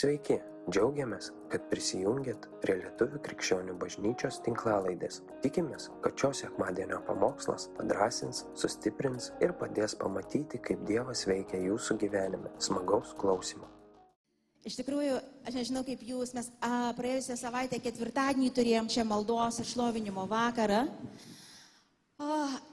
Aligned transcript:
Sveiki, 0.00 0.38
džiaugiamės, 0.72 1.26
kad 1.52 1.66
prisijungiat 1.68 2.46
prie 2.62 2.78
Lietuvų 2.78 3.18
krikščionių 3.26 3.74
bažnyčios 3.82 4.38
tinklalaidės. 4.46 5.18
Tikimės, 5.44 5.90
kad 6.00 6.16
šios 6.16 6.40
sekmadienio 6.40 7.02
pamokslas 7.04 7.66
padrasins, 7.76 8.46
sustiprins 8.56 9.28
ir 9.44 9.52
padės 9.60 9.92
pamatyti, 10.00 10.62
kaip 10.64 10.86
Dievas 10.88 11.26
veikia 11.28 11.60
jūsų 11.66 11.98
gyvenime. 12.00 12.48
Smagaus 12.64 13.12
klausimų. 13.20 13.68
Iš 14.70 14.78
tikrųjų, 14.80 15.18
aš 15.44 15.58
nežinau 15.58 15.84
kaip 15.84 16.06
jūs, 16.08 16.32
mes 16.38 16.48
a, 16.64 16.94
praėjusią 16.96 17.36
savaitę 17.42 17.82
ketvirtadienį 17.84 18.54
turėjom 18.56 18.88
čia 18.94 19.04
maldos 19.04 19.60
ir 19.60 19.68
šlovinimo 19.68 20.24
vakarą. 20.32 20.86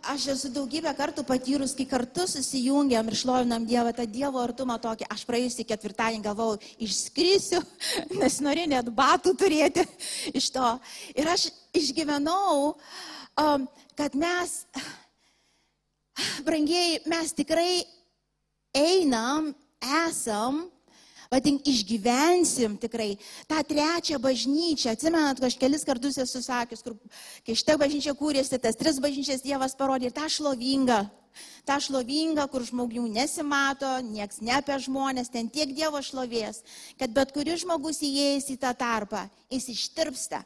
Aš 0.07 0.29
esu 0.31 0.49
daugybę 0.55 0.93
kartų 0.95 1.25
patyrus, 1.27 1.73
kai 1.75 1.83
kartu 1.89 2.23
susijungiam 2.31 3.09
ir 3.09 3.15
šlovinam 3.19 3.65
Dievą, 3.67 3.91
tą 3.91 4.05
Dievo 4.07 4.39
artumą 4.39 4.77
tokį. 4.79 5.03
Aš 5.11 5.25
praėjusį 5.27 5.65
ketvirtadienį 5.67 6.23
galvojau, 6.23 6.61
išskrisiu, 6.85 7.59
nes 8.21 8.37
norėjau 8.45 8.71
net 8.71 8.91
batų 8.95 9.33
turėti 9.41 9.83
iš 10.39 10.47
to. 10.55 10.69
Ir 11.11 11.27
aš 11.27 11.49
išgyvenau, 11.75 12.77
um, 13.43 13.67
kad 13.99 14.15
mes, 14.15 14.55
brangiai, 16.47 17.01
mes 17.11 17.35
tikrai 17.35 17.83
einam, 18.79 19.51
esam 20.07 20.69
Vadink, 21.31 21.65
išgyvensim 21.67 22.77
tikrai 22.79 23.17
tą 23.49 23.59
trečią 23.67 24.19
bažnyčią. 24.23 24.93
Atsimenat, 24.95 25.41
aš 25.43 25.57
kelis 25.59 25.85
kartus 25.87 26.17
esu 26.23 26.41
sakęs, 26.43 26.83
kur, 26.85 26.95
kai 27.45 27.55
šitą 27.57 27.77
bažnyčią 27.81 28.15
kūrėsi, 28.17 28.59
tas 28.61 28.79
tris 28.79 29.01
bažnyčias 29.03 29.43
Dievas 29.45 29.75
parodė 29.77 30.13
tą 30.15 30.29
šlovingą. 30.31 31.05
Ta 31.67 31.75
šlovinga, 31.83 32.47
kur 32.49 32.63
žmonių 32.65 33.03
nesimato, 33.13 33.89
nieks 34.01 34.39
ne 34.41 34.55
apie 34.57 34.77
žmonės, 34.81 35.29
ten 35.29 35.51
tiek 35.53 35.69
Dievo 35.75 36.01
šlovės, 36.01 36.63
kad 36.97 37.13
bet 37.13 37.33
kuris 37.35 37.61
žmogus 37.61 38.01
įėjęs 38.01 38.47
į 38.55 38.57
tą 38.63 38.71
tarpą, 38.79 39.27
jis 39.53 39.67
ištirpsta, 39.75 40.41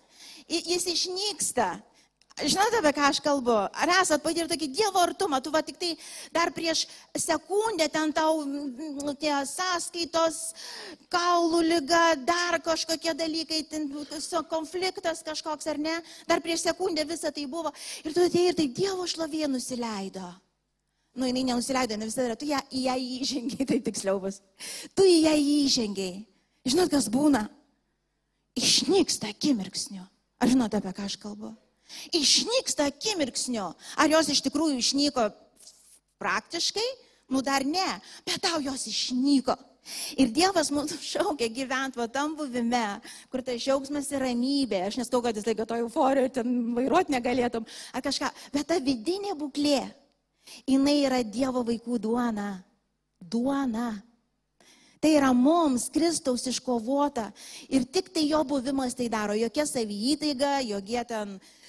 jis 0.50 0.90
išnyksta. 0.92 1.70
Žinote, 2.42 2.80
apie 2.80 2.92
ką 2.98 3.04
aš 3.06 3.20
kalbu? 3.22 3.54
Ar 3.70 3.92
esat 4.00 4.22
patyrę 4.24 4.50
tokį 4.50 4.68
Dievo 4.74 5.02
artumą? 5.04 5.38
Tu 5.44 5.52
va 5.54 5.62
tik 5.66 5.78
tai 5.78 5.92
dar 6.34 6.50
prieš 6.56 6.88
sekundę 7.14 7.86
ten 7.94 8.14
tau 8.16 8.42
mm, 8.42 9.12
tie 9.22 9.34
sąskaitos, 9.46 10.40
kaulų 11.12 11.62
lyga, 11.68 12.04
dar 12.26 12.58
kažkokie 12.66 13.14
dalykai, 13.18 13.62
ten, 13.70 13.90
konfliktas 14.50 15.22
kažkoks 15.26 15.70
ar 15.70 15.82
ne, 15.82 15.98
dar 16.30 16.42
prieš 16.42 16.66
sekundę 16.66 17.06
visa 17.06 17.32
tai 17.32 17.46
buvo. 17.46 17.74
Ir 18.02 18.16
tu 18.16 18.26
atėjai 18.26 18.54
ir 18.54 18.58
tai 18.58 18.68
Dievo 18.82 19.06
šlovė 19.06 19.50
nusileido. 19.52 20.34
Nu, 21.14 21.28
jinai 21.28 21.44
nenusileido, 21.44 21.98
ne 22.00 22.08
visada, 22.08 22.38
tu 22.40 22.48
ją, 22.48 22.62
į 22.72 22.86
ją 22.88 22.94
įžengiai, 23.20 23.66
tai 23.70 23.82
tiksliau 23.84 24.22
bus. 24.24 24.40
Tu 24.96 25.06
į 25.06 25.18
ją 25.28 25.34
įžengiai. 25.38 26.22
Žinot, 26.72 26.94
kas 26.94 27.10
būna? 27.12 27.48
Išnyksta 28.58 29.30
akimirksniu. 29.32 30.06
Ar 30.42 30.50
žinote, 30.50 30.80
apie 30.80 30.94
ką 30.96 31.06
aš 31.06 31.18
kalbu? 31.22 31.52
Išnyksta 32.16 32.90
akimirksnio. 32.92 33.72
Ar 33.98 34.12
jos 34.12 34.30
iš 34.34 34.44
tikrųjų 34.48 34.80
išnyko 34.82 35.30
praktiškai? 36.22 36.88
Nu 37.32 37.40
dar 37.42 37.64
ne, 37.64 38.00
bet 38.28 38.42
tau 38.44 38.60
jos 38.64 38.88
išnyko. 38.92 39.56
Ir 40.20 40.30
Dievas 40.30 40.70
mūsų 40.70 41.00
šaukia 41.02 41.48
gyventi 41.50 41.98
va 41.98 42.06
tam 42.12 42.36
buvime, 42.38 43.00
kur 43.32 43.42
tai 43.46 43.56
džiaugsmas 43.58 44.12
ir 44.12 44.22
ramybė. 44.22 44.84
Aš 44.86 45.00
neskau, 45.00 45.24
kad 45.24 45.38
jis 45.38 45.48
laiką 45.48 45.66
to 45.66 45.80
euforijoje 45.82 46.36
ten 46.38 46.52
vairuoti 46.76 47.16
negalėtum, 47.16 47.66
ar 47.96 48.04
kažką. 48.06 48.30
Bet 48.54 48.70
ta 48.70 48.78
vidinė 48.84 49.34
būklė, 49.40 49.82
jinai 50.70 51.00
yra 51.08 51.24
Dievo 51.26 51.66
vaikų 51.68 51.98
duona. 52.04 52.52
Duona. 53.18 53.96
Tai 55.02 55.10
yra 55.16 55.32
mums 55.34 55.88
Kristaus 55.90 56.46
iškovota. 56.52 57.32
Ir 57.74 57.88
tik 57.90 58.12
tai 58.14 58.28
jo 58.28 58.44
buvimas 58.46 58.94
tai 58.94 59.08
daro. 59.10 59.34
Jokia 59.34 59.66
savyjįtaiga, 59.66 60.60
jokie 60.68 61.02
ten 61.10 61.40
uh, 61.40 61.61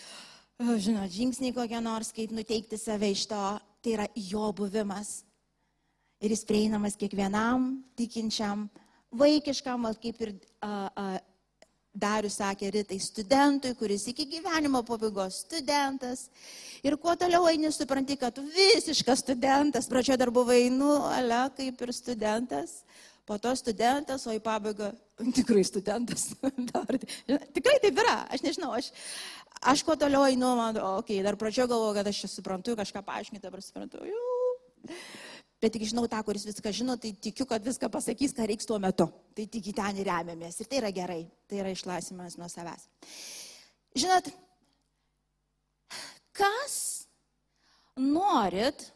žinot, 0.62 1.10
žingsniai 1.10 1.55
kokie 1.56 1.80
nors, 1.82 2.12
kaip 2.14 2.32
nuteikti 2.34 2.78
save 2.78 3.10
iš 3.12 3.26
to, 3.31 3.42
tai 3.82 3.97
yra 3.97 4.06
jo 4.14 4.53
buvimas. 4.56 5.22
Ir 6.22 6.31
jis 6.31 6.44
prieinamas 6.47 6.94
kiekvienam 6.98 7.82
tikinčiam, 7.98 8.69
vaikiškam, 9.10 9.88
kaip 10.03 10.20
ir 10.22 10.34
a, 10.62 10.70
a, 10.94 11.06
Darius 11.92 12.38
sakė 12.41 12.70
rytai 12.72 12.97
studentui, 13.04 13.75
kuris 13.76 14.06
iki 14.09 14.25
gyvenimo 14.25 14.81
pabaigos 14.88 15.42
studentas. 15.42 16.31
Ir 16.81 16.97
kuo 16.97 17.12
toliau 17.20 17.44
eini, 17.50 17.69
supranti, 17.69 18.16
kad 18.16 18.32
tu 18.32 18.47
visiškas 18.48 19.20
studentas. 19.20 19.91
Pradžioje 19.92 20.16
dar 20.22 20.32
buvai, 20.32 20.70
nu, 20.72 20.94
ale, 21.12 21.42
kaip 21.58 21.84
ir 21.84 21.92
studentas. 21.92 22.78
Po 23.27 23.38
to 23.38 23.53
studentas, 23.55 24.25
o 24.27 24.34
į 24.34 24.41
pabaigą 24.43 24.91
tikrai 25.38 25.62
studentas. 25.66 26.33
Dar, 26.72 26.99
tikrai 27.55 27.78
taip 27.83 28.00
yra, 28.03 28.16
aš 28.34 28.43
nežinau, 28.47 28.72
aš, 28.75 28.91
aš 29.72 29.84
kuo 29.87 29.97
toliau 29.99 30.27
einu, 30.27 30.55
man, 30.59 30.78
okei, 30.78 31.21
okay, 31.21 31.27
dar 31.27 31.38
pradžioje 31.38 31.71
galvoju, 31.71 31.99
kad 32.00 32.11
aš 32.11 32.25
čia 32.25 32.32
suprantu, 32.32 32.75
kažką 32.78 33.05
paaiškinti, 33.06 33.44
dabar 33.44 33.62
suprantu. 33.65 34.03
Jau. 34.09 34.97
Bet 35.62 35.77
tik 35.77 35.84
žinau 35.87 36.09
tą, 36.11 36.19
kuris 36.27 36.43
viską 36.43 36.72
žino, 36.75 36.97
tai 36.99 37.12
tikiu, 37.15 37.47
kad 37.47 37.62
viską 37.62 37.87
pasakys, 37.94 38.34
ką 38.34 38.49
reiks 38.50 38.66
tuo 38.66 38.81
metu. 38.82 39.06
Tai 39.37 39.44
tik 39.47 39.69
į 39.71 39.75
ten 39.78 40.00
remiamės. 40.09 40.59
Ir 40.59 40.66
tai 40.66 40.81
yra 40.81 40.91
gerai. 40.91 41.21
Tai 41.47 41.61
yra 41.62 41.71
išlaisvimas 41.71 42.34
nuo 42.41 42.49
savęs. 42.50 42.88
Žinot, 43.94 44.32
kas 46.34 46.75
norit, 47.94 48.88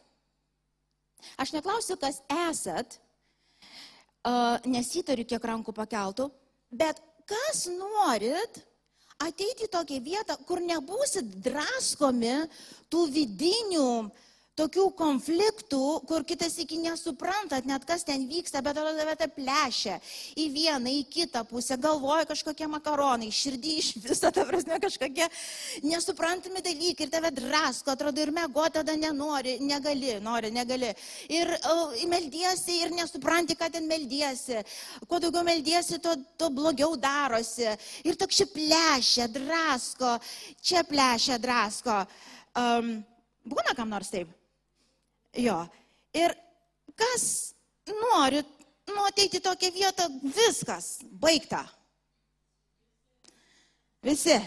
aš 1.39 1.55
neklausiu, 1.55 1.95
kas 2.01 2.19
esat, 2.49 2.99
nes 4.67 4.93
įtariu, 4.99 5.25
kiek 5.29 5.43
rankų 5.51 5.73
pakeltų, 5.75 6.29
bet 6.71 7.01
kas 7.27 7.65
norit 7.71 8.61
ateiti 9.23 9.65
į 9.65 9.73
tokią 9.73 9.99
vietą, 10.03 10.37
kur 10.47 10.61
nebūsit 10.61 11.39
draskomi 11.45 12.35
tų 12.91 13.05
vidinių 13.15 13.87
uh, 14.03 14.26
tokių 14.57 14.87
konfliktų, 14.97 15.81
kur 16.09 16.23
kitas 16.27 16.55
iki 16.61 16.79
nesuprantat 16.81 17.67
net 17.69 17.85
kas 17.87 18.05
ten 18.07 18.25
vyksta, 18.29 18.63
bet 18.65 18.77
tada 18.77 18.93
tave 18.97 19.27
plešia 19.35 19.97
į 20.37 20.47
vieną, 20.53 20.93
į 21.01 21.03
kitą 21.13 21.43
pusę, 21.49 21.77
galvoja 21.81 22.25
kažkokie 22.29 22.67
makaronai, 22.71 23.29
širdį 23.33 23.73
iš 23.81 23.91
viso, 24.01 24.31
ta 24.33 24.45
prasme, 24.47 24.79
kažkokie 24.81 25.27
nesuprantami 25.85 26.63
dalykai 26.65 27.05
ir 27.05 27.13
tave 27.13 27.31
drasko, 27.35 27.93
atrodo 27.93 28.23
ir 28.23 28.33
mego 28.33 28.65
tada 28.73 28.95
nenori, 28.97 29.57
negali, 29.61 30.15
nori, 30.23 30.51
negali. 30.55 30.89
Ir 31.33 31.53
uh, 31.57 31.93
meldiesi 32.09 32.79
ir 32.81 32.95
nesupranti, 32.95 33.57
ką 33.59 33.69
ten 33.73 33.85
meldiesi. 33.89 34.63
Kuo 35.05 35.21
daugiau 35.21 35.45
meldiesi, 35.45 36.01
tuo, 36.01 36.15
tuo 36.39 36.49
blogiau 36.53 36.97
darosi. 36.99 37.69
Ir 38.07 38.17
toks 38.17 38.41
čia 38.41 38.49
plešia, 38.49 39.29
drasko, 39.33 40.17
čia 40.61 40.83
plešia, 40.87 41.37
drasko. 41.41 42.01
Um, 42.57 42.97
būna 43.45 43.77
kam 43.77 43.93
nors 43.93 44.09
taip? 44.13 44.33
Jo. 45.37 45.57
Ir 46.17 46.33
kas 46.97 47.53
nori 47.87 48.41
nu, 48.87 49.03
ateiti 49.05 49.39
į 49.39 49.43
tokią 49.45 49.71
vietą, 49.75 50.07
viskas, 50.23 50.97
baigta. 51.21 51.63
Visi. 54.05 54.37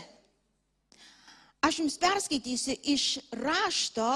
Aš 1.61 1.83
jums 1.83 1.99
perskaitysiu 2.01 2.75
iš 2.89 3.19
rašto 3.37 4.09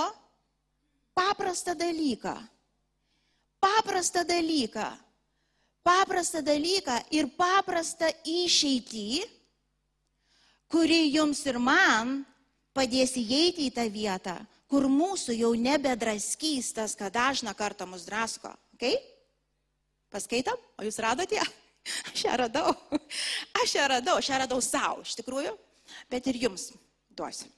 paprastą 1.15 1.75
dalyką. 1.77 2.35
Paprastą 3.61 4.25
dalyką. 4.25 4.87
Paprastą 5.85 6.41
dalyką 6.41 6.97
ir 7.13 7.29
paprastą 7.37 8.09
išeitį, 8.25 9.21
kuri 10.73 11.11
jums 11.13 11.43
ir 11.45 11.59
man 11.61 12.23
padės 12.73 13.13
įeiti 13.21 13.69
į 13.69 13.75
tą 13.77 13.85
vietą, 13.93 14.39
kur 14.75 14.91
mūsų 14.91 15.39
jau 15.39 15.55
nebedraskys 15.55 16.75
tas, 16.75 16.99
kad 16.99 17.15
dažną 17.15 17.55
kartą 17.55 17.87
mus 17.87 18.03
drasko. 18.11 18.51
Okay? 18.75 18.99
Paskaitom, 20.11 20.59
o 20.75 20.87
jūs 20.87 20.99
radote? 20.99 21.39
Aš 22.13 22.25
ją 22.25 22.37
radau. 22.37 22.75
Aš 23.63 23.75
ją 23.75 23.89
radau, 23.89 24.19
aš 24.19 24.29
ją 24.29 24.39
radau 24.45 24.61
savo, 24.65 25.03
iš 25.05 25.17
tikrųjų, 25.21 25.53
bet 26.11 26.27
ir 26.31 26.39
jums 26.47 26.71
duosiu. 27.17 27.51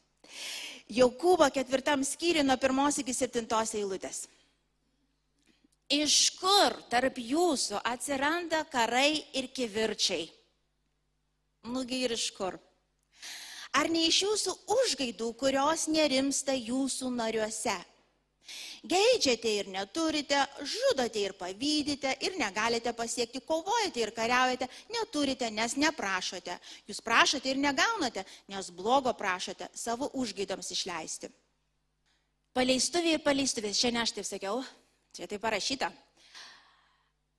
Jokūbo 0.92 1.48
ketvirtam 1.54 2.04
skyriui 2.06 2.46
nuo 2.46 2.56
pirmos 2.62 3.00
iki 3.02 3.14
septintos 3.14 3.74
eilutės. 3.74 4.26
Iš 5.90 6.16
kur 6.38 6.74
tarp 6.90 7.18
jūsų 7.18 7.80
atsiranda 7.86 8.64
karai 8.70 9.22
ir 9.38 9.48
kivirčiai? 9.54 10.26
Nugi 11.70 12.02
ir 12.06 12.14
iš 12.14 12.28
kur? 12.34 12.58
Ar 13.76 13.90
ne 13.92 14.06
iš 14.08 14.22
jūsų 14.24 14.54
užgaidų, 14.72 15.32
kurios 15.36 15.86
nerimsta 15.92 16.54
jūsų 16.56 17.10
nariuose? 17.12 17.76
Geidžiate 18.86 19.50
ir 19.50 19.68
neturite, 19.74 20.38
žudote 20.62 21.18
ir 21.18 21.32
pavydite 21.34 22.12
ir 22.22 22.36
negalite 22.38 22.92
pasiekti, 22.94 23.42
kovojate 23.42 24.04
ir 24.04 24.12
kariaujate, 24.14 24.68
neturite, 24.94 25.50
nes 25.50 25.74
neprašote. 25.80 26.54
Jūs 26.86 27.02
prašote 27.02 27.50
ir 27.50 27.58
negaunate, 27.58 28.22
nes 28.52 28.70
blogo 28.70 29.12
prašote 29.18 29.68
savo 29.74 30.12
užgaidams 30.14 30.70
išleisti. 30.76 31.32
Paleistuvė, 32.56 33.18
paleistuvės, 33.20 33.80
šiandien 33.80 34.06
aš 34.06 34.14
taip 34.16 34.28
sakiau, 34.28 34.62
čia 35.16 35.26
taip 35.28 35.42
parašyta. 35.42 35.90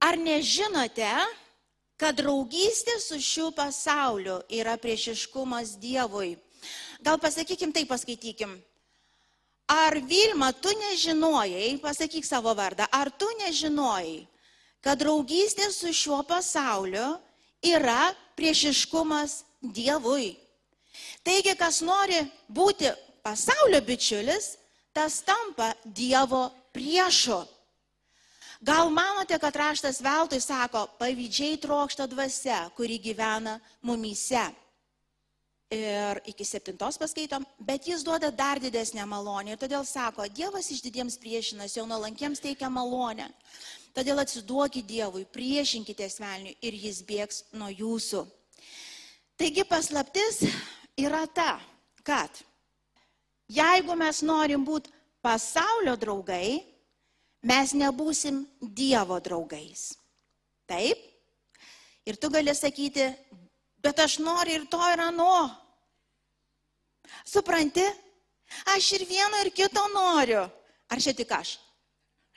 Ar 0.04 0.19
nežinote, 0.19 1.10
kad 1.97 2.17
draugystė 2.17 2.99
su 3.01 3.17
šiuo 3.21 3.51
pasauliu 3.57 4.39
yra 4.53 4.77
priešiškumas 4.77 5.75
Dievui. 5.81 6.35
Gal 7.01 7.17
pasakykim 7.21 7.73
tai, 7.73 7.85
paskaitykim. 7.89 8.53
Ar 9.67 9.97
Vilma, 9.99 10.53
tu 10.53 10.71
nežinojai, 10.71 11.75
pasakyk 11.83 12.25
savo 12.25 12.53
vardą, 12.55 12.88
ar 12.91 13.11
tu 13.11 13.27
nežinojai, 13.41 14.27
kad 14.81 15.01
draugystė 15.01 15.67
su 15.73 15.91
šiuo 15.91 16.21
pasauliu 16.23 17.17
yra 17.65 18.13
priešiškumas 18.38 19.41
Dievui. 19.61 20.38
Taigi, 21.25 21.57
kas 21.59 21.81
nori 21.83 22.21
būti 22.47 22.93
pasaulio 23.25 23.81
bičiulis, 23.83 24.55
tas 24.95 25.19
tampa 25.27 25.73
Dievo 25.83 26.47
priešu. 26.71 27.41
Gal 28.62 28.89
manote, 28.89 29.38
kad 29.39 29.56
raštas 29.56 30.00
veltui 30.01 30.39
sako, 30.42 30.88
pavydžiai 30.98 31.59
trokšta 31.62 32.07
dvasia, 32.09 32.69
kuri 32.75 32.98
gyvena 33.00 33.59
mumyse. 33.86 34.48
Ir 35.69 36.21
iki 36.25 36.45
septintos 36.48 36.98
paskaitom, 36.98 37.44
bet 37.59 37.86
jis 37.88 38.01
duoda 38.07 38.31
dar 38.31 38.57
didesnę 38.59 39.04
malonę. 39.06 39.54
Ir 39.54 39.59
todėl 39.62 39.83
sako, 39.86 40.25
Dievas 40.31 40.71
iš 40.71 40.81
didiems 40.81 41.19
priešinasi, 41.19 41.77
jau 41.77 41.86
nuolankiems 41.86 42.42
teikia 42.42 42.69
malonę. 42.71 43.27
Todėl 43.94 44.24
atsiduokit 44.24 44.88
Dievui, 44.88 45.25
priešinkite 45.27 46.07
svelniui 46.10 46.56
ir 46.62 46.77
jis 46.77 47.03
bėgs 47.06 47.44
nuo 47.53 47.68
jūsų. 47.69 48.24
Taigi 49.38 49.68
paslaptis 49.69 50.48
yra 50.98 51.27
ta, 51.30 51.60
kad 52.01 52.31
jeigu 53.51 53.94
mes 54.00 54.24
norim 54.25 54.63
būti 54.65 54.89
pasaulio 55.21 55.98
draugai, 56.00 56.63
mes 57.44 57.74
nebūsim 57.78 58.44
Dievo 58.62 59.19
draugais. 59.24 59.94
Taip? 60.68 60.98
Ir 62.07 62.18
tu 62.18 62.30
gali 62.31 62.54
sakyti, 62.56 63.07
bet 63.84 64.00
aš 64.00 64.19
noriu 64.24 64.62
ir 64.62 64.68
to 64.72 64.81
ir 64.94 65.04
ano. 65.04 65.48
Supranti? 67.28 67.86
Aš 68.75 68.94
ir 68.95 69.07
vieno 69.07 69.44
ir 69.44 69.51
kito 69.51 69.84
noriu. 69.94 70.45
Ar 70.88 71.04
čia 71.04 71.13
tik 71.13 71.31
aš? 71.36 71.57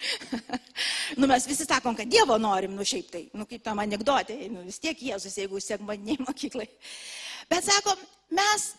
nu, 1.20 1.26
mes 1.26 1.47
visi 1.47 1.64
sakom, 1.64 1.94
kad 1.94 2.08
Dievo 2.08 2.38
norim, 2.41 2.75
nu 2.75 2.85
šiaip 2.87 3.11
tai, 3.12 3.23
nu 3.37 3.44
kaip 3.47 3.62
tam 3.62 3.82
anegdotė, 3.82 4.37
nu, 4.50 4.64
vis 4.64 4.81
tiek 4.81 4.97
Jėzus, 4.97 5.37
jeigu 5.38 5.61
sekmadieniai 5.61 6.25
mokyklai. 6.25 6.67
Bet 7.50 7.67
sakom, 7.67 8.00
mes, 8.32 8.70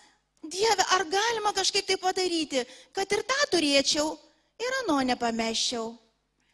Dieve, 0.42 0.86
ar 0.96 1.06
galima 1.06 1.54
kažkaip 1.54 1.86
tai 1.86 2.00
padaryti, 2.02 2.64
kad 2.96 3.12
ir 3.14 3.22
tą 3.30 3.38
turėčiau, 3.54 4.16
ir 4.58 4.78
ano 4.84 4.98
nepameščiau. 5.12 5.92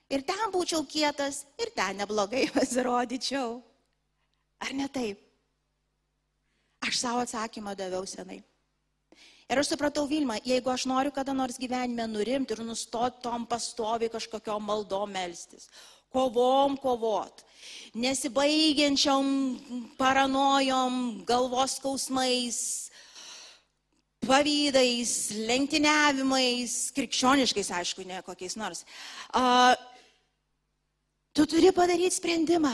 Ir 0.07 0.23
ten 0.23 0.51
būčiau 0.53 0.85
kietas, 0.87 1.43
ir 1.59 1.71
ten 1.75 1.99
neblogai 1.99 2.47
pasirodyčiau. 2.55 3.57
Ar 4.63 4.73
ne 4.73 4.87
taip? 4.89 5.19
Aš 6.87 7.01
savo 7.01 7.23
atsakymą 7.25 7.75
daviau 7.75 8.05
senai. 8.07 8.39
Ir 9.47 9.59
aš 9.61 9.71
supratau, 9.71 10.03
Vilma, 10.07 10.35
jeigu 10.43 10.71
aš 10.71 10.85
noriu 10.89 11.11
kada 11.15 11.33
nors 11.35 11.59
gyvenime 11.59 12.03
nurimti 12.11 12.55
ir 12.55 12.63
nustoti 12.67 13.21
tom 13.23 13.45
pastovi 13.47 14.09
kažkokio 14.11 14.57
maldo 14.59 15.05
melstis, 15.07 15.69
kovom 16.11 16.75
kovot, 16.83 17.45
nesibaigiančiom 17.95 19.29
paranojom, 19.99 20.99
galvos 21.27 21.77
skausmais, 21.79 22.59
pavydais, 24.27 25.13
lenktyniavimais, 25.47 26.75
krikščioniškais, 26.97 27.71
aišku, 27.79 28.03
ne 28.07 28.19
kokiais 28.27 28.59
nors. 28.59 28.83
Tu 31.37 31.45
turi 31.45 31.69
padaryti 31.69 32.15
sprendimą. 32.17 32.73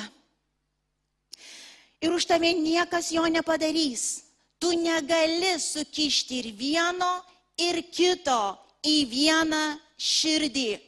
Ir 1.99 2.13
už 2.15 2.23
tave 2.23 2.53
niekas 2.55 3.11
jo 3.11 3.27
nepadarys. 3.27 4.23
Tu 4.55 4.71
negali 4.79 5.59
sukišti 5.59 6.39
ir 6.39 6.47
vieno, 6.55 7.11
ir 7.59 7.81
kito 7.91 8.55
į 8.87 8.95
vieną 9.11 9.65
širdį. 9.99 10.79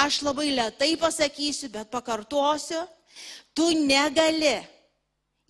Aš 0.00 0.22
labai 0.24 0.48
lietai 0.56 0.96
pasakysiu, 0.96 1.68
bet 1.68 1.92
pakartosiu, 1.92 2.86
tu 3.52 3.68
negali. 3.68 4.56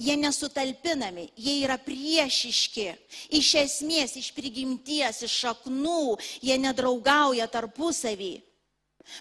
Jie 0.01 0.19
nesutalpinami, 0.19 1.29
jie 1.39 1.61
yra 1.63 1.79
priešiški. 1.79 2.91
Iš 3.31 3.55
esmės, 3.63 4.19
iš 4.19 4.35
prigimties, 4.35 5.23
iš 5.23 5.39
šaknų, 5.45 6.19
jie 6.43 6.59
nedraugauja 6.59 7.47
tarpusavį. 7.47 8.41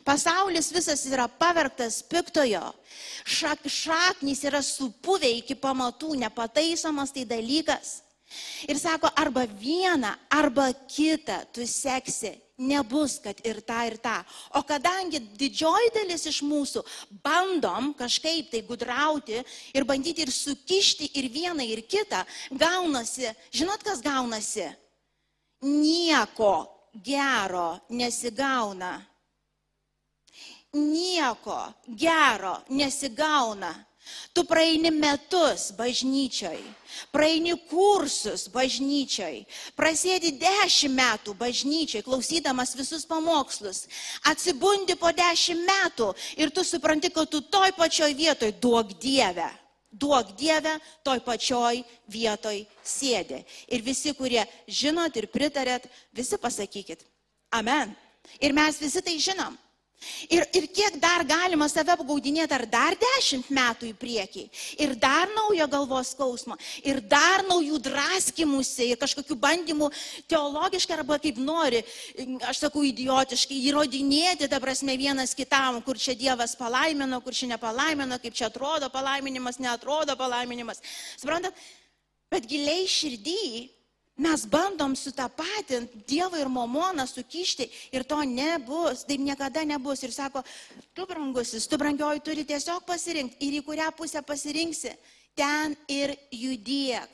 Pasaulis 0.06 0.72
visas 0.74 1.06
yra 1.10 1.28
pavergtas 1.28 2.02
piktojo. 2.10 2.74
Šak, 3.26 3.66
šaknys 3.70 4.44
yra 4.48 4.62
supuvę 4.66 5.30
iki 5.40 5.58
pamatų, 5.60 6.16
nepataisomas 6.24 7.14
tai 7.16 7.26
dalykas. 7.30 8.00
Ir 8.70 8.78
sako, 8.78 9.10
arba 9.16 9.46
vieną, 9.48 10.14
arba 10.30 10.70
kitą 10.88 11.42
tu 11.54 11.66
seksi. 11.68 12.36
Nebus, 12.60 13.22
kad 13.24 13.38
ir 13.48 13.62
tą, 13.64 13.86
ir 13.88 13.96
tą. 14.04 14.18
O 14.60 14.62
kadangi 14.68 15.22
didžioji 15.40 15.94
dalis 15.96 16.26
iš 16.28 16.42
mūsų 16.44 16.84
bandom 17.24 17.94
kažkaip 17.96 18.50
tai 18.52 18.60
gudrauti 18.68 19.40
ir 19.72 19.88
bandyti 19.88 20.26
ir 20.26 20.32
sukišti 20.36 21.08
ir 21.22 21.30
vieną, 21.32 21.64
ir 21.64 21.86
kitą, 21.88 22.26
gaunasi, 22.52 23.32
žinot, 23.56 23.80
kas 23.88 24.04
gaunasi? 24.04 24.68
Nieko 25.64 26.68
gero 26.92 27.80
nesigauna 27.90 28.98
nieko 30.74 31.74
gero 31.88 32.60
nesigauna. 32.70 33.86
Tu 34.34 34.44
praeini 34.44 34.90
metus 34.90 35.70
bažnyčioj, 35.78 36.58
praeini 37.14 37.54
kursus 37.70 38.48
bažnyčioj, 38.50 39.44
prasėdi 39.78 40.32
dešimt 40.40 40.96
metų 40.98 41.36
bažnyčioj, 41.38 42.02
klausydamas 42.08 42.74
visus 42.78 43.06
pamokslus, 43.06 43.84
atsibundi 44.32 44.96
po 44.98 45.12
dešimt 45.14 45.62
metų 45.68 46.10
ir 46.42 46.50
tu 46.50 46.66
supranti, 46.66 47.12
kad 47.14 47.30
tu 47.30 47.42
toj 47.42 47.76
pačioj 47.78 48.16
vietoj 48.18 48.54
duok 48.62 48.98
Dievę. 49.02 49.50
Duok 49.90 50.36
Dievę, 50.38 50.76
toj 51.06 51.22
pačioj 51.26 51.84
vietoj 52.10 52.60
sėdė. 52.86 53.44
Ir 53.74 53.82
visi, 53.82 54.14
kurie 54.14 54.44
žinot 54.66 55.16
ir 55.18 55.26
pritarėt, 55.34 55.90
visi 56.14 56.38
pasakykit. 56.38 57.06
Amen. 57.58 57.96
Ir 58.38 58.54
mes 58.54 58.78
visi 58.78 59.02
tai 59.02 59.18
žinom. 59.18 59.58
Ir, 60.32 60.46
ir 60.56 60.68
kiek 60.72 60.96
dar 61.02 61.26
galima 61.28 61.68
save 61.68 61.92
apgaudinėti, 61.92 62.54
ar 62.56 62.64
dar 62.72 62.96
dešimt 63.00 63.50
metų 63.52 63.90
į 63.90 63.96
priekį, 64.00 64.44
ir 64.80 64.94
dar 64.96 65.28
naujo 65.34 65.66
galvos 65.72 66.14
skausmo, 66.14 66.56
ir 66.88 67.02
dar 67.04 67.44
naujų 67.48 67.82
draskimusi, 67.84 68.94
ir 68.94 69.00
kažkokių 69.02 69.36
bandymų 69.44 69.90
teologiškai 70.32 70.96
arba 70.96 71.18
kaip 71.20 71.42
nori, 71.44 71.82
aš 72.48 72.62
sakau, 72.64 72.86
idiotiškai 72.88 73.58
įrodinėti, 73.72 74.48
ta 74.48 74.62
prasme, 74.64 74.96
vienas 75.00 75.36
kitam, 75.36 75.82
kur 75.84 76.00
čia 76.00 76.16
Dievas 76.20 76.56
palaimino, 76.60 77.20
kur 77.26 77.36
čia 77.36 77.52
nepalaimino, 77.52 78.22
kaip 78.24 78.38
čia 78.40 78.48
atrodo 78.48 78.88
palaiminimas, 78.94 79.60
neatrodo 79.60 80.16
palaiminimas. 80.20 80.80
Suprantat, 81.20 81.60
bet 82.32 82.48
giliai 82.48 82.88
širdį 82.88 83.79
Mes 84.20 84.44
bandom 84.52 84.96
sutapatinti 85.00 86.04
Dievą 86.08 86.42
ir 86.42 86.50
Momoną, 86.52 87.06
sukišti 87.08 87.70
ir 87.96 88.04
to 88.04 88.18
nebus, 88.28 89.06
taip 89.08 89.22
niekada 89.24 89.64
nebus. 89.64 90.04
Ir 90.04 90.12
sako, 90.12 90.44
tu 90.94 91.06
brangusis, 91.08 91.68
tu 91.72 91.80
brangioji 91.80 92.20
turi 92.26 92.44
tiesiog 92.44 92.84
pasirinkti 92.84 93.48
ir 93.48 93.62
į 93.62 93.64
kurią 93.64 93.88
pusę 93.96 94.20
pasirinksi, 94.28 94.92
ten 95.40 95.78
ir 95.88 96.18
judėk. 96.36 97.08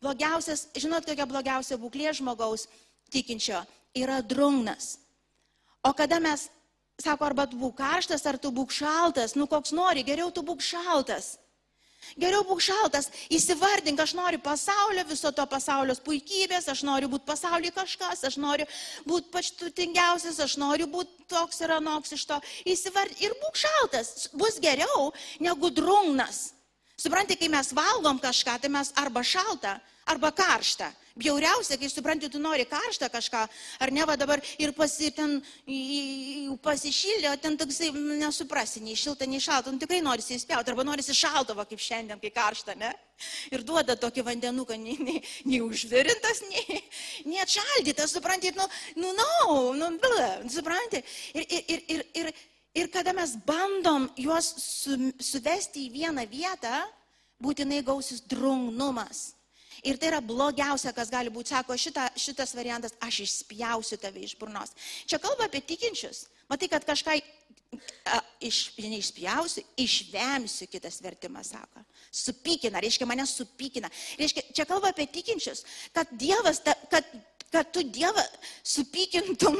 Blogiausias, 0.00 0.68
žinot, 0.76 1.04
kokia 1.04 1.28
blogiausia 1.28 1.76
būklė 1.80 2.14
žmogaus 2.16 2.66
tikinčio 3.12 3.60
yra 3.96 4.22
drungnas. 4.24 4.96
O 5.84 5.92
kada 5.92 6.20
mes, 6.24 6.48
sako, 6.96 7.28
arba 7.28 7.44
tu 7.46 7.60
būk 7.60 7.76
karštas, 7.78 8.24
ar 8.24 8.40
tu 8.40 8.48
būk 8.48 8.72
šaltas, 8.72 9.36
nu 9.36 9.44
koks 9.44 9.76
nori, 9.76 10.04
geriau 10.08 10.32
tu 10.32 10.40
būk 10.40 10.64
šaltas. 10.64 11.36
Geriau 12.14 12.44
būk 12.46 12.62
šaltas, 12.64 13.10
įsivardink, 13.32 14.00
aš 14.00 14.14
noriu 14.16 14.40
pasaulio, 14.42 15.04
viso 15.08 15.32
to 15.34 15.46
pasaulio 15.50 15.96
puikybės, 16.06 16.68
aš 16.72 16.84
noriu 16.86 17.10
būti 17.12 17.26
pasaulyje 17.28 17.74
kažkas, 17.76 18.24
aš 18.30 18.38
noriu 18.40 18.66
būti 19.08 19.32
paštutingiausias, 19.34 20.38
aš 20.40 20.56
noriu 20.62 20.86
būti 20.90 21.26
toks 21.28 21.60
ir 21.60 21.74
anoks 21.76 22.14
iš 22.16 22.26
to. 22.30 22.38
Įsivardink 22.64 23.24
ir 23.26 23.34
būk 23.42 23.58
šaltas, 23.64 24.28
bus 24.32 24.60
geriau 24.62 25.10
negu 25.40 25.72
drungnas. 25.74 26.52
Suprantate, 26.96 27.36
kai 27.40 27.50
mes 27.52 27.74
valgom 27.76 28.20
kažką, 28.22 28.60
tai 28.62 28.70
mes 28.72 28.94
arba 28.96 29.20
šaltą, 29.20 29.76
arba 30.08 30.30
karštą. 30.32 30.88
Bjauriausia, 31.16 31.78
kai 31.80 31.88
supranti, 31.88 32.28
tu 32.28 32.36
nori 32.36 32.66
karštą 32.68 33.08
kažką, 33.08 33.42
ar 33.80 33.92
ne, 33.94 34.04
va 34.04 34.18
dabar 34.20 34.42
ir 34.60 34.74
pasi, 34.76 35.08
ten, 35.16 35.38
pasišildė, 36.60 37.30
o 37.30 37.38
ten 37.40 37.56
toksai 37.56 37.88
nesuprasi, 38.20 38.82
nei 38.84 38.98
šilta, 39.00 39.24
nei 39.24 39.40
šalta, 39.40 39.72
nu 39.72 39.80
tikrai 39.80 40.02
nori 40.04 40.20
įspjauti, 40.20 40.74
arba 40.74 40.84
nori 40.84 41.04
šalto, 41.06 41.56
va 41.56 41.64
kaip 41.64 41.80
šiandien, 41.80 42.20
kai 42.20 42.32
karšta, 42.36 42.74
ne? 42.76 42.90
Ir 43.48 43.64
duoda 43.64 43.96
tokį 43.96 44.26
vandenuką, 44.26 44.76
nei, 44.76 44.98
nei, 45.00 45.22
nei 45.48 45.62
užvirintas, 45.64 46.42
nei, 46.50 46.82
nei 47.24 47.40
atšaldytas, 47.40 48.12
supranti, 48.12 48.52
nu, 48.58 48.68
nu, 49.00 49.14
no, 49.16 49.72
nu, 49.72 49.88
blė, 50.02 50.28
supranti. 50.52 51.00
Ir, 51.32 51.46
ir, 51.48 51.64
ir, 51.64 51.86
ir, 51.96 52.04
ir, 52.20 52.30
ir 52.82 52.90
kada 52.92 53.16
mes 53.16 53.32
bandom 53.48 54.10
juos 54.20 54.52
su, 54.60 55.00
suvesti 55.16 55.86
į 55.86 55.94
vieną 55.96 56.28
vietą, 56.28 56.84
būtinai 57.40 57.80
gausis 57.84 58.20
drungnumas. 58.28 59.35
Ir 59.86 59.98
tai 60.00 60.10
yra 60.10 60.20
blogiausia, 60.24 60.92
kas 60.96 61.10
gali 61.12 61.30
būti. 61.32 61.54
Sako, 61.54 61.76
šita, 61.78 62.08
šitas 62.18 62.54
variantas, 62.58 62.96
aš 63.02 63.20
išspjausiu 63.26 63.98
tave 64.02 64.24
iš 64.26 64.34
burnos. 64.40 64.74
Čia 65.06 65.20
kalba 65.22 65.46
apie 65.46 65.62
tikinčius. 65.62 66.26
Matai, 66.50 66.68
kad 66.72 66.86
kažką 66.86 67.14
a, 67.16 68.18
iš, 68.40 68.72
neišspjausiu, 68.78 69.64
išvemsiu, 69.82 70.68
kitas 70.70 70.98
vertimas 71.04 71.52
sako. 71.54 71.84
Supykina, 72.10 72.82
reiškia, 72.82 73.06
mane 73.08 73.26
supykina. 73.30 73.90
Reiškia, 74.18 74.46
čia 74.56 74.66
kalba 74.68 74.92
apie 74.94 75.06
tikinčius, 75.12 75.64
kad 75.94 76.10
Dievas, 76.18 76.62
ta, 76.64 76.74
kad 76.90 77.06
kad 77.56 77.72
tu 77.72 77.82
Dievą 77.82 78.24
supykintum 78.66 79.56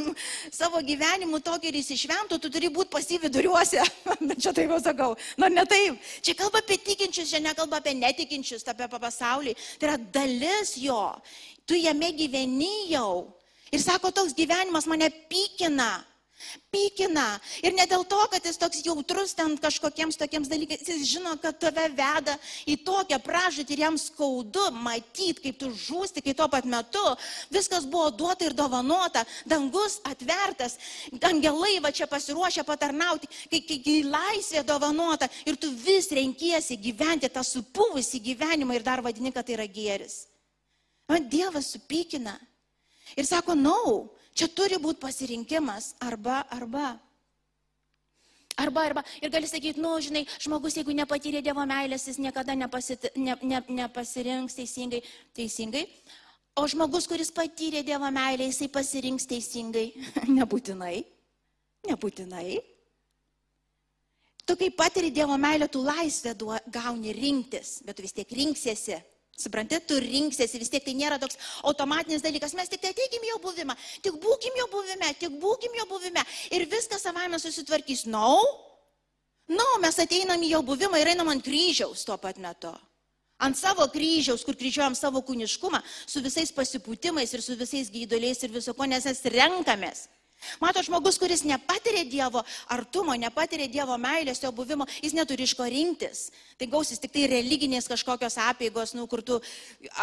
savo 0.52 0.82
gyvenimu 0.84 1.40
tokį 1.44 1.70
ir 1.70 1.78
jis 1.80 1.94
išventų, 1.94 2.38
tu 2.42 2.50
turi 2.52 2.68
būti 2.72 2.92
pasividuriuose. 2.92 3.80
Bet 4.20 4.36
čia 4.44 4.52
taip 4.56 4.74
jau 4.74 4.80
sakau. 4.84 5.14
Nu, 5.40 5.48
ne 5.52 5.64
taip. 5.68 5.96
Čia 6.20 6.36
kalba 6.36 6.60
apie 6.60 6.76
tikinčius, 6.84 7.30
čia 7.32 7.40
nekalba 7.40 7.80
apie 7.80 7.94
netikinčius, 7.96 8.66
apie 8.68 8.88
pasaulį. 8.92 9.56
Tai 9.80 9.88
yra 9.88 9.96
dalis 10.18 10.76
jo. 10.80 11.00
Tu 11.66 11.80
jame 11.80 12.12
gyveni 12.18 12.92
jau. 12.92 13.32
Ir 13.72 13.82
sako, 13.82 14.12
toks 14.14 14.36
gyvenimas 14.36 14.86
mane 14.90 15.08
pykina. 15.30 16.04
Pykina. 16.72 17.38
Ir 17.64 17.74
ne 17.76 17.86
dėl 17.88 18.04
to, 18.08 18.18
kad 18.32 18.44
jis 18.44 18.58
toks 18.60 18.82
jautrus 18.84 19.34
ten 19.36 19.54
kažkokiems 19.60 20.18
tokiems 20.20 20.50
dalykais, 20.50 20.84
jis 20.86 21.06
žino, 21.08 21.34
kad 21.42 21.58
tave 21.62 21.86
veda 21.96 22.36
į 22.68 22.78
tokią 22.86 23.18
pražūtį 23.24 23.76
ir 23.76 23.82
jam 23.86 23.98
skaudu 24.00 24.68
matyti, 24.74 25.46
kaip 25.46 25.58
tu 25.60 25.70
žūsti, 25.70 26.24
kai 26.24 26.34
tuo 26.36 26.48
pat 26.52 26.68
metu 26.68 27.04
viskas 27.54 27.86
buvo 27.88 28.10
duota 28.10 28.46
ir 28.46 28.56
dovanota, 28.56 29.24
dangus 29.48 29.98
atvertas, 30.04 30.76
angelai 31.20 31.78
va 31.84 31.92
čia 31.94 32.08
pasiruošę 32.10 32.66
patarnauti, 32.66 33.30
kai, 33.50 33.62
kai, 33.66 33.80
kai 33.84 33.98
laisvė 34.06 34.64
dovanota 34.66 35.30
ir 35.46 35.58
tu 35.60 35.70
vis 35.70 36.10
renkiesi 36.12 36.78
gyventi 36.80 37.30
tą 37.32 37.44
supuvusį 37.46 38.22
gyvenimą 38.30 38.76
ir 38.76 38.86
dar 38.86 39.04
vadini, 39.04 39.32
kad 39.32 39.46
tai 39.46 39.56
yra 39.58 39.68
gėris. 39.70 40.24
Man 41.08 41.28
Dievas 41.30 41.70
supykina. 41.74 42.34
Ir 43.16 43.26
sako, 43.26 43.54
na, 43.54 43.70
no, 43.70 44.15
Čia 44.36 44.50
turi 44.52 44.76
būti 44.76 45.00
pasirinkimas 45.00 45.94
arba, 46.04 46.42
arba. 46.52 46.92
Arba, 48.56 48.84
arba. 48.88 49.02
Ir 49.20 49.32
gali 49.32 49.48
sakyti, 49.48 49.80
nu, 49.80 49.94
žinai, 50.00 50.24
žmogus, 50.40 50.76
jeigu 50.76 50.92
nepatyrė 50.96 51.42
Dievo 51.44 51.64
meilės, 51.68 52.06
jis 52.08 52.20
niekada 52.20 52.54
nepasit, 52.56 53.10
ne, 53.16 53.36
ne, 53.44 53.60
nepasirinks 53.80 54.56
teisingai. 54.56 55.02
Teisingai. 55.36 55.84
O 56.56 56.64
žmogus, 56.68 57.08
kuris 57.08 57.32
patyrė 57.36 57.82
Dievo 57.84 58.08
meilę, 58.12 58.48
jisai 58.48 58.70
pasirinks 58.72 59.28
teisingai. 59.28 59.90
Nebūtinai. 60.38 61.02
Nebūtinai. 61.88 62.48
Tu 64.46 64.56
kai 64.56 64.70
patiri 64.70 65.10
Dievo 65.12 65.36
meilę, 65.40 65.68
tu 65.68 65.82
laisvę 65.84 66.32
gauni 66.72 67.12
rinktis, 67.12 67.80
bet 67.84 67.96
tu 67.96 68.04
vis 68.04 68.16
tiek 68.16 68.32
rinksiesi. 68.40 69.00
Suprantate, 69.36 69.84
tu 69.84 69.98
rinksiesi, 70.00 70.56
vis 70.56 70.70
tiek 70.72 70.84
tai 70.84 70.94
nėra 70.96 71.18
toks 71.20 71.36
automatinis 71.68 72.24
dalykas, 72.24 72.54
mes 72.56 72.70
tik 72.72 72.80
tai 72.80 72.94
ateikim 72.94 73.26
jo 73.28 73.36
buvimą, 73.44 73.76
tik 74.00 74.16
būkim 74.22 74.56
jo 74.62 74.66
buvime, 74.72 75.10
tik 75.20 75.36
būkim 75.42 75.76
jo 75.76 75.84
buvime 75.90 76.24
ir 76.56 76.64
viskas 76.72 77.04
savame 77.04 77.36
susitvarkys. 77.42 78.06
No, 78.08 78.32
no, 79.52 79.68
mes 79.84 80.00
ateinam 80.00 80.40
į 80.40 80.54
jo 80.54 80.62
buvimą 80.64 81.02
ir 81.02 81.12
einam 81.12 81.28
ant 81.34 81.44
kryžiaus 81.44 82.06
tuo 82.08 82.16
pat 82.22 82.40
metu. 82.40 82.72
Ant 83.36 83.58
savo 83.60 83.84
kryžiaus, 83.92 84.40
kur 84.48 84.56
kryžiuojam 84.56 84.96
savo 84.96 85.20
kūniškumą, 85.20 85.82
su 86.08 86.22
visais 86.24 86.48
pasipūtimais 86.56 87.36
ir 87.36 87.44
su 87.44 87.58
visais 87.60 87.92
gyduliais 87.92 88.40
ir 88.40 88.54
viso 88.54 88.72
ko, 88.72 88.88
nes 88.88 89.04
mes 89.04 89.20
renkamės. 89.36 90.06
Mato 90.60 90.82
žmogus, 90.84 91.18
kuris 91.18 91.42
nepatiria 91.48 92.04
Dievo 92.04 92.42
artumo, 92.72 93.14
nepatiria 93.18 93.66
Dievo 93.72 93.96
meilės, 94.00 94.42
jo 94.44 94.52
buvimo, 94.54 94.86
jis 95.02 95.14
neturi 95.16 95.46
iš 95.46 95.54
ko 95.56 95.66
rinktis. 95.68 96.26
Tai 96.60 96.68
gausis 96.70 97.00
tik 97.02 97.12
tai 97.14 97.26
religinės 97.30 97.88
kažkokios 97.90 98.38
apėgos, 98.44 98.94
nu, 98.96 99.06
kur 99.10 99.24
tu 99.26 99.40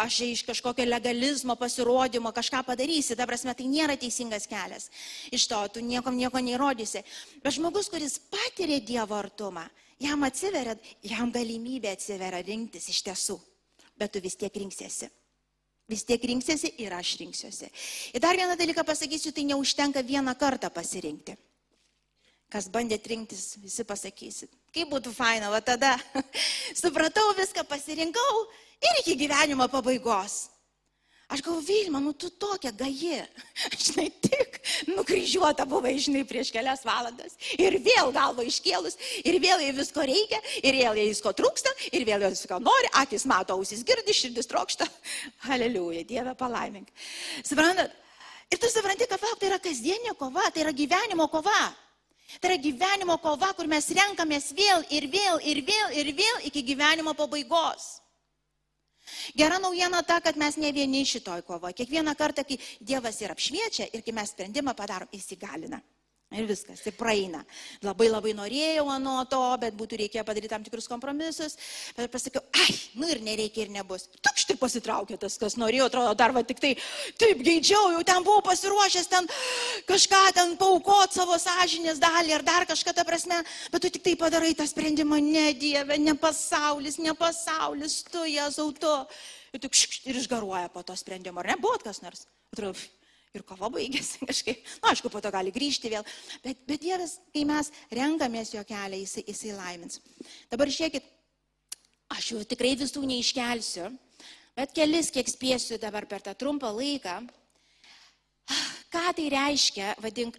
aš 0.02 0.20
iš 0.26 0.44
kažkokio 0.46 0.86
legalizmo 0.88 1.56
pasirodymo 1.58 2.34
kažką 2.34 2.64
padarysi. 2.66 3.16
Ta 3.16 3.26
prasme, 3.30 3.54
tai 3.54 3.70
nėra 3.70 3.96
teisingas 4.00 4.46
kelias. 4.50 4.90
Iš 5.34 5.48
to 5.50 5.62
tu 5.74 5.84
niekom 5.86 6.18
nieko 6.18 6.42
neįrodysi. 6.42 7.04
Bet 7.42 7.58
žmogus, 7.58 7.90
kuris 7.92 8.18
patiria 8.30 8.82
Dievo 8.84 9.18
artumą, 9.18 9.66
jam 10.02 10.26
atsiveria, 10.26 10.76
jam 11.02 11.32
galimybė 11.34 11.94
atsiveria 11.94 12.42
rinktis 12.44 12.90
iš 12.92 13.04
tiesų. 13.06 13.38
Bet 13.98 14.12
tu 14.12 14.20
vis 14.22 14.34
tiek 14.36 14.54
rinksiesi. 14.54 15.08
Vis 15.88 16.04
tiek 16.08 16.22
rinksiesi 16.24 16.70
ir 16.80 16.94
aš 16.96 17.16
rinksiuosi. 17.20 17.68
Ir 18.16 18.22
dar 18.24 18.36
vieną 18.36 18.56
dalyką 18.56 18.84
pasakysiu, 18.88 19.32
tai 19.36 19.44
neužtenka 19.44 20.00
vieną 20.00 20.32
kartą 20.40 20.70
pasirinkti. 20.72 21.36
Kas 22.48 22.70
bandėt 22.72 23.06
rinktis, 23.10 23.56
visi 23.60 23.84
pasakysit. 23.84 24.50
Kaip 24.72 24.88
būtų 24.92 25.12
faina, 25.12 25.50
va 25.52 25.60
tada 25.60 25.96
supratau 26.82 27.34
viską, 27.36 27.66
pasirinkau 27.68 28.42
ir 28.80 29.00
iki 29.02 29.16
gyvenimo 29.24 29.68
pabaigos. 29.68 30.46
Aš 31.28 31.42
galvoju, 31.42 31.66
Vilma, 31.66 32.00
nu 32.00 32.12
tu 32.12 32.30
tokia 32.30 32.72
gaji. 32.72 33.20
Žinai, 33.84 34.08
tik 34.24 34.53
nukryžiuota 34.90 35.66
buvai, 35.68 35.96
žinai, 36.02 36.24
prieš 36.28 36.52
kelias 36.54 36.84
valandas. 36.86 37.36
Ir 37.58 37.78
vėl 37.84 38.12
galva 38.14 38.44
iškėlus, 38.46 38.98
ir 39.24 39.38
vėl 39.42 39.64
jai 39.64 39.72
visko 39.76 40.04
reikia, 40.06 40.40
ir 40.62 40.78
vėl 40.80 41.00
jai 41.00 41.08
visko 41.10 41.34
trūksta, 41.36 41.72
ir 41.92 42.06
vėl 42.08 42.24
jai 42.26 42.32
visko 42.34 42.60
nori, 42.62 42.92
akis 43.02 43.26
mato, 43.30 43.58
ausis 43.58 43.84
girdi, 43.86 44.16
širdis 44.16 44.50
trokšta. 44.50 44.88
Aleliuja, 45.54 46.04
Dieve 46.08 46.34
palaimink. 46.38 46.90
Suprantat? 47.42 47.94
Ir 48.52 48.60
tu 48.60 48.68
supranti, 48.70 49.08
kad 49.10 49.22
lauk, 49.24 49.40
tai 49.40 49.48
yra 49.50 49.58
kasdienė 49.62 50.14
kova, 50.18 50.44
tai 50.52 50.62
yra 50.66 50.72
gyvenimo 50.76 51.26
kova. 51.32 51.64
Tai 52.40 52.50
yra 52.50 52.58
gyvenimo 52.60 53.16
kova, 53.22 53.52
kur 53.56 53.68
mes 53.70 53.88
renkamės 53.94 54.52
vėl 54.56 54.84
ir 54.94 55.08
vėl 55.10 55.40
ir 55.42 55.60
vėl 55.66 55.98
ir 56.00 56.10
vėl 56.16 56.48
iki 56.48 56.62
gyvenimo 56.66 57.14
pabaigos. 57.18 58.03
Gera 59.36 59.58
naujiena 59.58 60.02
ta, 60.02 60.20
kad 60.20 60.36
mes 60.40 60.56
ne 60.56 60.72
vieni 60.72 61.04
šitoj 61.06 61.42
kovoje. 61.46 61.76
Kiekvieną 61.80 62.14
kartą, 62.18 62.44
kai 62.48 62.58
Dievas 62.80 63.20
ir 63.20 63.34
apšviečia 63.34 63.90
ir 63.92 64.02
kai 64.06 64.16
mes 64.16 64.32
sprendimą 64.32 64.74
padarom, 64.74 65.08
jis 65.12 65.32
įgalina. 65.36 65.80
Ir 66.34 66.48
viskas, 66.48 66.80
tai 66.82 66.90
praeina. 66.96 67.44
Labai 67.84 68.08
labai 68.10 68.32
norėjau 68.34 68.88
nuo 68.98 69.20
to, 69.30 69.42
bet 69.62 69.76
būtų 69.78 70.00
reikėję 70.00 70.24
padaryti 70.26 70.50
tam 70.50 70.64
tikrus 70.66 70.88
kompromisus. 70.90 71.54
Bet 71.94 72.10
pasakiau, 72.10 72.42
ai, 72.58 72.74
nu 72.98 73.06
ir 73.10 73.20
nereikia 73.22 73.64
ir 73.64 73.70
nebus. 73.74 74.08
Tukšti 74.24 74.56
pasitraukė 74.58 75.18
tas, 75.22 75.36
kas 75.38 75.54
norėjo, 75.60 75.86
atrodo, 75.86 76.16
dar 76.18 76.34
va 76.34 76.42
tik 76.46 76.58
tai, 76.62 76.72
taip 77.20 77.44
geidžiau, 77.46 77.92
jau 77.94 78.02
ten 78.08 78.26
buvau 78.26 78.42
pasiruošęs 78.48 79.10
ten 79.12 79.30
kažką 79.86 80.24
ten 80.40 80.56
paukot 80.58 81.14
savo 81.14 81.38
sąžinės 81.38 82.02
dalį 82.02 82.34
ar 82.40 82.46
dar 82.46 82.66
kažką 82.66 82.96
tą 82.96 83.06
prasme. 83.06 83.38
Bet 83.70 83.86
tu 83.86 83.92
tik 83.94 84.02
tai 84.08 84.16
padarai 84.18 84.56
tą 84.58 84.66
sprendimą, 84.66 85.20
ne 85.22 85.52
Dieve, 85.54 86.00
ne 86.02 86.16
pasaulis, 86.18 86.98
ne 86.98 87.14
pasaulis, 87.14 88.00
tu, 88.10 88.26
Jėzau, 88.26 88.72
tu. 88.74 88.92
Ir 89.54 89.62
tu 89.62 89.70
ir 90.10 90.18
išgaruoja 90.18 90.66
po 90.74 90.82
to 90.82 90.98
sprendimo. 90.98 91.38
Ar 91.44 91.52
ne, 91.52 91.58
buvo 91.62 91.78
kas 91.78 92.02
nors? 92.02 92.26
Atrodo, 92.50 92.74
ir 93.34 93.42
kova 93.46 93.70
baigėsi 93.72 94.22
kažkaip. 94.28 94.62
Na, 94.82 94.92
aišku, 94.92 95.10
po 95.10 95.22
to 95.22 95.32
gali 95.34 95.52
grįžti 95.54 95.90
vėl. 95.92 96.06
Bet, 96.44 96.62
bet 96.68 96.82
Dievas, 96.84 97.18
kai 97.34 97.44
mes 97.48 97.70
renkamės 97.94 98.54
jo 98.54 98.62
kelią, 98.68 99.00
jisai, 99.02 99.26
jisai 99.28 99.54
laimins. 99.56 100.00
Dabar 100.52 100.70
žiūrėkit, 100.70 101.06
aš 102.14 102.32
jau 102.32 102.42
tikrai 102.46 102.74
visų 102.78 103.02
neiškelsiu, 103.10 103.90
bet 104.54 104.74
kelis, 104.76 105.10
kiek 105.14 105.30
spėsiu 105.30 105.80
dabar 105.82 106.06
per 106.10 106.22
tą 106.24 106.36
trumpą 106.38 106.70
laiką. 106.74 107.20
Ką 108.94 109.06
tai 109.16 109.30
reiškia, 109.32 109.94
vadink, 110.04 110.36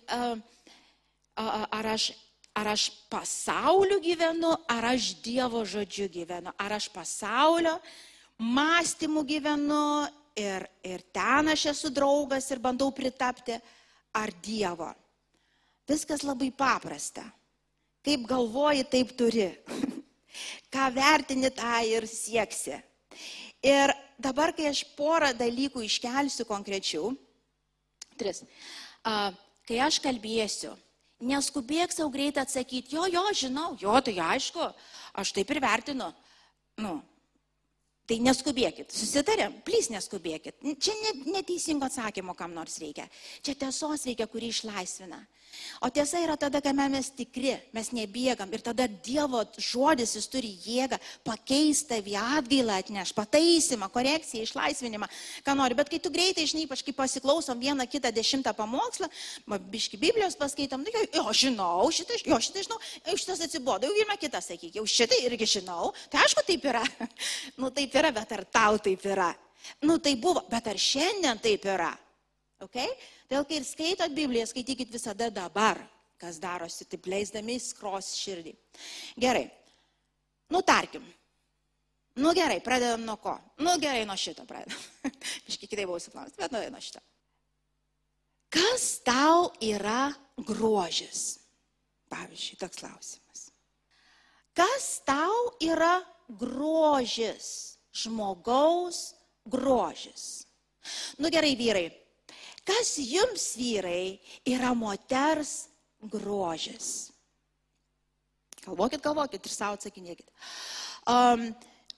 ar 1.36 1.90
aš, 1.92 2.12
ar 2.56 2.70
aš 2.72 2.88
pasaulio 3.12 3.98
gyvenu, 4.00 4.54
ar 4.72 4.94
aš 4.94 5.16
Dievo 5.26 5.66
žodžiu 5.68 6.08
gyvenu, 6.14 6.54
ar 6.56 6.78
aš 6.78 6.88
pasaulio 6.94 7.76
mąstymų 8.40 9.26
gyvenu 9.28 9.82
ir, 10.36 10.68
ir 10.84 11.04
ten 11.16 11.52
aš 11.54 11.66
esu 11.72 11.92
draugas 11.94 12.50
ir 12.52 12.62
bandau 12.64 12.92
pritapti, 12.96 13.58
ar 14.16 14.32
Dievo. 14.44 14.92
Viskas 15.88 16.24
labai 16.26 16.52
paprasta. 16.56 17.24
Kaip 18.06 18.26
galvoji, 18.30 18.86
taip 18.90 19.16
turi. 19.18 19.50
Ką 20.74 20.90
vertini, 20.94 21.50
tą 21.54 21.80
ir 21.88 22.08
sieksi. 22.10 22.78
Ir 23.66 23.94
dabar, 24.22 24.54
kai 24.54 24.70
aš 24.70 24.84
porą 24.98 25.32
dalykų 25.34 25.86
iškelsiu 25.88 26.46
konkrečių, 26.46 27.08
tris, 28.20 28.44
a, 29.08 29.32
kai 29.66 29.80
aš 29.82 29.98
kalbėsiu, 30.04 30.76
neskubėk 31.26 31.96
savo 31.96 32.12
greit 32.14 32.38
atsakyti, 32.38 32.94
jo, 32.94 33.08
jo, 33.10 33.24
žinau, 33.34 33.72
jo, 33.80 33.96
tai 34.06 34.14
aišku, 34.22 34.68
aš 35.18 35.34
taip 35.34 35.52
ir 35.56 35.62
vertinu. 35.64 36.12
Nu, 36.78 37.00
Tai 38.06 38.18
neskubėkit, 38.22 38.94
susitarėm, 38.94 39.56
plys 39.66 39.90
neskubėkit. 39.90 40.60
Čia 40.78 40.94
neteisingo 41.26 41.88
atsakymo 41.88 42.36
kam 42.38 42.54
nors 42.54 42.78
reikia. 42.82 43.08
Čia 43.42 43.56
tiesos 43.66 44.06
reikia, 44.06 44.28
kuri 44.30 44.52
išlaisvina. 44.54 45.24
O 45.84 45.90
tiesa 45.94 46.22
yra 46.24 46.36
tada, 46.40 46.62
kai 46.64 46.74
mes 46.74 47.10
tikri, 47.14 47.56
mes 47.76 47.92
nebėgam 47.96 48.52
ir 48.54 48.64
tada 48.64 48.88
Dievo 48.88 49.44
žodis 49.58 50.16
jis 50.16 50.28
turi 50.32 50.52
jėgą 50.66 51.00
pakeisti 51.26 51.90
tavį 51.92 52.16
atgailą 52.20 52.80
atneš, 52.82 53.12
pataisimą, 53.16 53.90
korekciją, 53.94 54.46
išlaisvinimą, 54.48 55.10
ką 55.46 55.56
nori. 55.58 55.78
Bet 55.78 55.92
kai 55.92 56.00
tu 56.02 56.12
greitai, 56.14 56.48
žinai, 56.50 56.66
ypač 56.68 56.84
kai 56.86 56.96
pasiklausom 56.96 57.60
vieną 57.62 57.88
kitą 57.92 58.12
dešimtą 58.16 58.56
pamokslą, 58.58 59.10
biški 59.72 60.00
Biblijos 60.02 60.38
paskaitom, 60.40 60.86
tai 60.88 61.06
jo, 61.14 61.26
žinau, 61.36 61.90
šitą, 61.94 62.20
jo, 62.26 62.40
šitą 62.42 62.66
žinau, 62.68 62.80
šitas 63.16 63.44
atsibodo, 63.46 63.90
jau 63.90 64.00
vieną 64.00 64.18
kitą 64.22 64.42
sakyk, 64.44 64.76
jau 64.80 64.86
šitą 64.90 65.20
irgi 65.28 65.50
žinau. 65.58 65.92
Tai 66.12 66.24
aišku, 66.24 66.46
taip 66.48 66.66
yra. 66.72 66.84
nu 67.62 67.72
taip 67.76 67.96
yra, 68.00 68.14
bet 68.16 68.38
ar 68.38 68.46
tau 68.48 68.80
taip 68.82 69.06
yra? 69.06 69.34
Nu 69.82 69.98
tai 69.98 70.16
buvo, 70.22 70.44
bet 70.50 70.68
ar 70.70 70.78
šiandien 70.80 71.40
taip 71.42 71.66
yra? 71.66 71.94
Okay? 72.64 72.88
Dėl 73.30 73.44
kai 73.48 73.60
ir 73.60 73.68
skaitot 73.68 74.16
Bibliją, 74.16 74.46
skaitykit 74.48 74.92
visada 74.94 75.28
dabar, 75.34 75.82
kas 76.22 76.40
darosi, 76.40 76.88
taip 76.88 77.08
leisdami 77.12 77.58
skros 77.60 78.14
širdį. 78.22 78.56
Gerai. 79.20 79.50
Nu, 80.54 80.62
tarkim. 80.64 81.04
Nu 82.16 82.32
gerai, 82.32 82.62
pradedam 82.64 83.04
nuo 83.04 83.18
ko? 83.20 83.34
Nu 83.60 83.76
gerai, 83.82 84.06
nuo 84.08 84.16
šito 84.16 84.46
pradedam. 84.48 84.80
Iški 85.50 85.68
kitai 85.68 85.88
buvau 85.88 86.00
suplanas, 86.00 86.38
bet 86.40 86.54
nu, 86.54 86.62
nuo 86.72 86.84
šito. 86.84 87.02
Kas 88.56 88.86
tau 89.04 89.50
yra 89.60 90.14
grožis? 90.48 91.42
Pavyzdžiui, 92.08 92.60
toks 92.62 92.80
klausimas. 92.80 93.50
Kas 94.56 94.88
tau 95.04 95.52
yra 95.60 95.98
grožis? 96.40 97.76
Žmogaus 97.96 99.10
grožis. 99.48 100.46
Nu 101.20 101.32
gerai, 101.34 101.56
vyrai, 101.60 101.90
Kas 102.66 102.96
jums 102.98 103.54
vyrai 103.60 104.18
yra 104.50 104.74
moters 104.74 105.68
grožis? 106.02 107.12
Kalbokit, 108.66 109.04
kalbokit 109.06 109.46
ir 109.46 109.54
savo 109.54 109.78
atsakinėkit. 109.78 110.26
Um, 111.06 111.52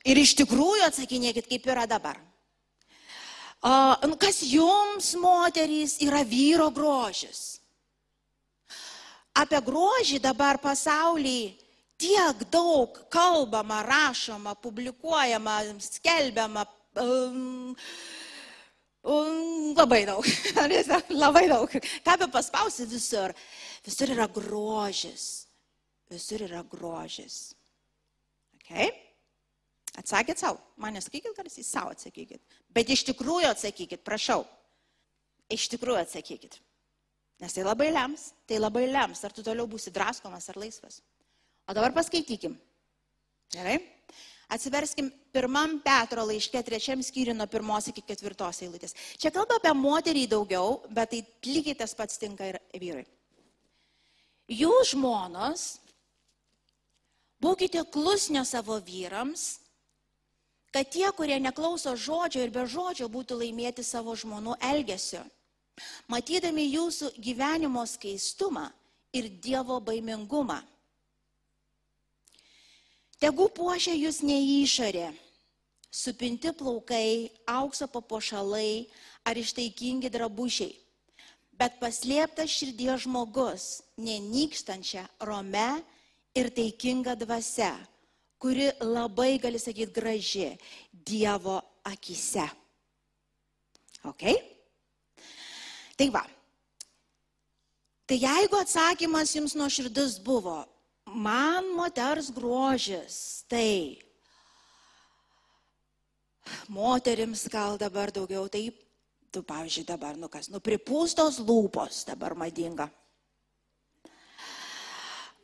ir 0.03 0.19
iš 0.19 0.35
tikrųjų 0.41 0.83
atsakinėkit, 0.89 1.47
kaip 1.47 1.69
yra 1.71 1.85
dabar. 1.87 2.19
Uh, 3.63 3.95
kas 4.19 4.41
jums, 4.43 5.13
moterys, 5.17 5.95
yra 6.03 6.25
vyro 6.27 6.67
grožis? 6.75 7.61
Apie 9.37 9.61
grožį 9.63 10.19
dabar 10.19 10.59
pasaulyje 10.59 11.55
tiek 11.97 12.43
daug 12.51 12.99
kalbama, 13.09 13.81
rašoma, 13.87 14.53
publikuojama, 14.59 15.61
skelbiama. 15.81 16.67
Um, 16.97 17.75
Labai 19.03 20.05
daug. 20.07 20.25
Labai 21.23 21.45
daug. 21.47 21.71
Ką 22.03 22.17
be 22.19 22.27
paspausi 22.33 22.87
visur. 22.89 23.33
Visur 23.85 24.13
yra 24.15 24.27
grožis. 24.27 25.47
Visur 26.11 26.43
yra 26.47 26.63
grožis. 26.67 27.53
Okay? 28.59 28.89
Atsakėt 29.97 30.41
savo. 30.41 30.59
Man 30.77 30.97
nesakykit, 30.97 31.33
jūs 31.37 31.71
savo 31.71 31.91
atsakykit. 31.95 32.41
Bet 32.73 32.89
iš 32.93 33.05
tikrųjų 33.07 33.49
atsakykit, 33.49 34.03
prašau. 34.05 34.43
Iš 35.49 35.69
tikrųjų 35.73 36.03
atsakykit. 36.03 36.59
Nes 37.41 37.53
tai 37.53 37.63
labai 37.63 37.91
lems, 37.93 38.31
tai 38.49 38.57
labai 38.59 38.87
lems, 38.89 39.21
ar 39.23 39.33
tu 39.33 39.43
toliau 39.45 39.67
būsi 39.69 39.93
draskomas 39.93 40.49
ar 40.49 40.57
laisvas. 40.57 41.01
O 41.69 41.75
dabar 41.75 41.93
paskaitykim. 41.95 42.55
Gerai? 43.53 43.77
Atsiverskim 44.47 45.09
pirmam 45.35 45.81
Petro 45.83 46.23
laiške, 46.23 46.61
trečiam 46.63 47.01
skyriui 47.03 47.35
nuo 47.35 47.49
pirmos 47.51 47.89
iki 47.91 48.03
ketvirtos 48.07 48.61
eilutės. 48.63 48.95
Čia 49.19 49.31
kalba 49.35 49.57
apie 49.59 49.73
moterį 49.75 50.23
daugiau, 50.31 50.77
bet 50.87 51.11
tai 51.11 51.19
lygiai 51.43 51.75
tas 51.75 51.93
pats 51.97 52.19
tinka 52.21 52.47
ir 52.53 52.59
vyrai. 52.71 53.03
Jūs 54.47 54.93
žmonos, 54.93 55.65
būkite 57.43 57.83
klusnio 57.91 58.45
savo 58.47 58.79
vyrams, 58.79 59.57
kad 60.71 60.87
tie, 60.95 61.09
kurie 61.11 61.41
neklauso 61.43 61.97
žodžio 61.99 62.45
ir 62.45 62.53
be 62.55 62.63
žodžio 62.63 63.09
būtų 63.11 63.41
laimėti 63.41 63.83
savo 63.83 64.15
žmonų 64.15 64.55
elgesio, 64.63 65.25
matydami 66.07 66.69
jūsų 66.71 67.11
gyvenimo 67.19 67.83
skaistumą 67.83 68.69
ir 69.11 69.27
Dievo 69.43 69.81
baimingumą. 69.83 70.61
Tegu 73.17 73.47
puošia 73.49 73.95
jūs 73.97 74.21
ne 74.21 74.37
išorė, 74.61 75.07
supinti 75.89 76.51
plaukai, 76.53 77.31
aukso 77.49 77.87
papuošalai 77.89 78.85
ar 79.25 79.39
ištaikingi 79.41 80.11
drabužiai, 80.13 80.75
bet 81.57 81.79
paslėptas 81.81 82.53
širdies 82.53 83.07
žmogus, 83.07 83.81
nenykstančia 83.97 85.07
rome 85.25 85.81
ir 86.37 86.51
taikinga 86.53 87.17
dvasia, 87.17 87.73
kuri 88.37 88.69
labai, 88.85 89.39
gali 89.41 89.57
sakyti, 89.57 89.93
graži 89.97 90.51
Dievo 90.93 91.57
akise. 91.89 92.45
Ok? 94.05 94.29
Tai 95.97 96.09
va. 96.13 96.21
Tai 98.07 98.17
jeigu 98.21 98.61
atsakymas 98.61 99.33
jums 99.35 99.57
nuo 99.57 99.65
širdis 99.73 100.19
buvo, 100.23 100.61
man 101.17 101.73
moters 101.73 102.29
grožis, 102.29 103.43
tai 103.49 103.97
moterims 106.69 107.47
gal 107.49 107.77
dabar 107.81 108.13
daugiau, 108.13 108.45
tai 108.47 108.69
tu, 109.33 109.41
pavyzdžiui, 109.41 109.87
dabar, 109.87 110.15
nu 110.15 110.29
kas, 110.29 110.51
nu 110.53 110.61
pripūstos 110.63 111.41
lūpos 111.41 112.05
dabar 112.07 112.37
madinga. 112.37 112.87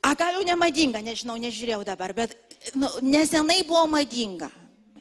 A 0.03 0.11
gal 0.19 0.35
jau 0.37 0.43
nemadinga, 0.45 0.99
nežinau, 0.99 1.39
nežiūrėjau 1.39 1.83
dabar, 1.87 2.11
bet 2.13 2.35
nu, 2.75 2.89
nesenai 3.01 3.63
buvo 3.67 3.87
madinga. 3.87 4.51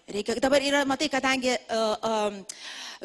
Reikia, 0.06 0.38
dabar 0.42 0.62
yra, 0.62 0.82
matai, 0.86 1.08
kadangi 1.10 1.52
uh, 1.52 1.96
um, 2.06 2.38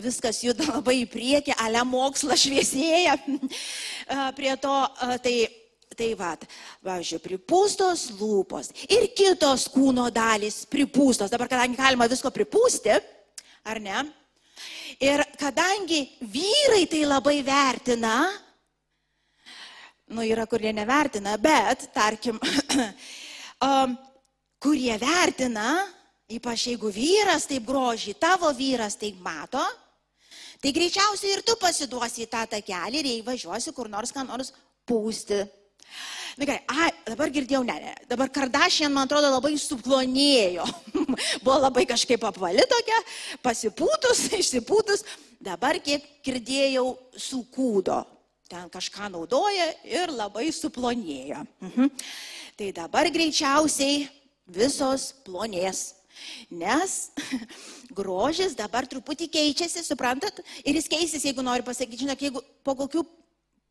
viskas 0.01 0.43
juda 0.45 0.65
labai 0.77 1.01
į 1.03 1.07
priekį, 1.09 1.55
ale 1.57 1.81
mokslas 1.89 2.45
šviesėja 2.45 3.17
uh, 3.17 4.29
prie 4.37 4.53
to, 4.61 4.73
uh, 4.73 5.17
tai 5.21 5.35
Tai 5.95 6.07
va, 6.19 6.33
pavyzdžiui, 6.83 7.21
pripūstos 7.23 8.01
lūpos 8.19 8.73
ir 8.91 9.07
kitos 9.17 9.69
kūno 9.71 10.09
dalys 10.13 10.65
pripūstos. 10.69 11.31
Dabar, 11.31 11.47
kadangi 11.49 11.79
galima 11.79 12.09
visko 12.11 12.29
pripūsti, 12.35 12.97
ar 13.65 13.79
ne? 13.81 14.03
Ir 15.01 15.23
kadangi 15.39 16.03
vyrai 16.21 16.83
tai 16.91 17.01
labai 17.07 17.39
vertina, 17.45 18.17
nu 20.13 20.23
yra, 20.27 20.45
kurie 20.45 20.71
nevertina, 20.75 21.35
bet, 21.41 21.87
tarkim, 21.95 22.37
um, 23.67 23.97
kurie 24.61 24.95
vertina, 25.01 25.81
ypač 26.27 26.69
jeigu 26.71 26.91
vyras 26.91 27.47
taip 27.47 27.65
grožį, 27.67 28.15
tavo 28.19 28.51
vyras 28.55 28.99
taip 28.99 29.19
mato, 29.23 29.63
tai 30.61 30.73
greičiausiai 30.75 31.37
ir 31.37 31.45
tu 31.47 31.55
pasiduosi 31.61 32.25
į 32.25 32.31
tą 32.31 32.43
takelį 32.57 33.01
ir 33.01 33.11
jei 33.11 33.23
važiuosi 33.25 33.73
kur 33.75 33.89
nors 33.91 34.11
ką 34.15 34.25
nors 34.27 34.53
pūsti. 34.87 35.45
Na 36.37 36.45
gerai, 36.45 36.59
ai, 36.69 36.89
dabar 37.07 37.31
girdėjau, 37.33 37.63
ne, 37.65 37.75
ne, 37.81 37.93
dabar 38.05 38.29
Kardašian, 38.29 38.91
man 38.93 39.07
atrodo, 39.07 39.31
labai 39.33 39.55
suplonėjo. 39.57 40.65
Buvo 41.45 41.55
labai 41.63 41.87
kažkaip 41.89 42.21
apvali 42.29 42.61
tokia, 42.69 42.99
pasipūtus, 43.41 44.27
išsipūtus, 44.37 45.01
dabar 45.41 45.79
kiek 45.81 46.05
girdėjau, 46.25 46.91
sukūdo. 47.17 48.03
Ten 48.47 48.69
kažką 48.71 49.09
naudoja 49.11 49.65
ir 49.89 50.13
labai 50.13 50.51
suplonėjo. 50.53 51.41
Mhm. 51.65 51.89
Tai 52.57 52.67
dabar 52.83 53.09
greičiausiai 53.13 54.05
visos 54.53 55.09
plonės. 55.25 55.95
Nes 56.53 56.93
grožis 57.97 58.53
dabar 58.57 58.85
truputį 58.89 59.27
keičiasi, 59.33 59.81
suprantat? 59.85 60.37
Ir 60.61 60.77
jis 60.77 60.89
keisis, 60.89 61.25
jeigu 61.25 61.45
nori 61.45 61.65
pasakyti, 61.65 62.05
žinok, 62.05 62.23
jeigu 62.27 62.45
po 62.65 62.77
kokių, 62.77 63.03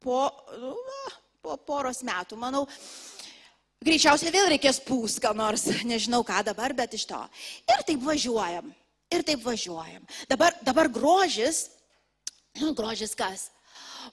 po, 0.03 0.21
nu, 0.59 0.75
po 1.47 1.57
poros 1.63 2.03
metų, 2.07 2.39
manau, 2.41 2.65
greičiausiai 3.87 4.35
vėl 4.35 4.51
reikės 4.51 4.81
pūs, 4.83 5.21
ką 5.23 5.31
nors, 5.39 5.69
nežinau 5.87 6.25
ką 6.27 6.43
dabar, 6.49 6.75
bet 6.75 6.97
iš 6.99 7.07
to. 7.11 7.21
Ir 7.71 7.85
taip 7.87 8.03
važiuojam. 8.07 8.73
Ir 9.15 9.23
taip 9.27 9.45
važiuojam. 9.47 10.03
Dabar, 10.31 10.57
dabar 10.67 10.91
grožis, 10.91 11.69
grožis 12.59 13.15
kas? 13.15 13.51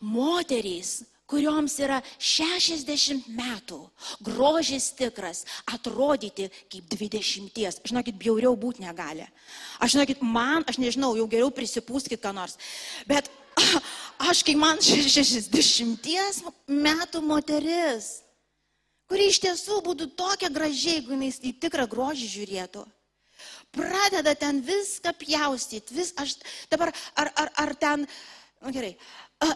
Moterys, 0.01 0.99
kurioms 1.29 1.79
yra 1.81 1.99
60 2.21 3.29
metų, 3.33 3.79
grožis 4.21 4.91
tikras, 4.93 5.41
atrodyti 5.65 6.49
kaip 6.69 6.89
20. 6.93 7.81
Žinokit, 7.89 8.19
bjauriau 8.21 8.53
būti 8.59 8.85
negali. 8.85 9.25
Aš 9.81 9.95
žinokit, 9.95 10.21
man, 10.21 10.67
aš 10.69 10.77
nežinau, 10.81 11.15
jau 11.17 11.25
geriau 11.31 11.49
prisipūskit 11.53 12.21
ką 12.21 12.35
nors. 12.37 12.59
Bet 13.09 13.31
aš, 14.29 14.43
kai 14.45 14.55
man 14.59 14.81
60 14.83 16.51
metų 16.67 17.21
moteris, 17.25 18.23
kuri 19.09 19.29
iš 19.31 19.41
tiesų 19.43 19.81
būtų 19.85 20.09
tokia 20.17 20.49
gražiai, 20.53 20.99
jeigu 20.99 21.15
jinai 21.15 21.31
į 21.31 21.53
tikrą 21.63 21.87
grožį 21.89 22.29
žiūrėtų, 22.37 22.85
pradeda 23.73 24.35
ten 24.37 24.61
viską 24.63 25.13
pjaustyti, 25.17 25.95
vis, 25.97 26.13
aš 26.17 26.37
dabar, 26.71 26.93
ar, 27.17 27.31
ar, 27.35 27.53
ar 27.65 27.75
ten, 27.75 28.07
na 28.61 28.69
nu, 28.69 28.73
gerai, 28.75 28.93
a, 29.43 29.53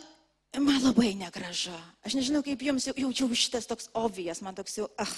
man 0.60 0.81
labai 0.81 1.13
negražu. 1.17 1.75
Aš 2.05 2.17
nežinau, 2.17 2.41
kaip 2.45 2.62
jums 2.65 2.88
jau- 2.89 2.97
jaučiau 2.97 3.29
šitas 3.38 3.69
toks 3.69 3.91
obvijas, 3.93 4.41
man 4.41 4.57
toks 4.57 4.79
jau, 4.79 4.89
ah, 4.97 5.13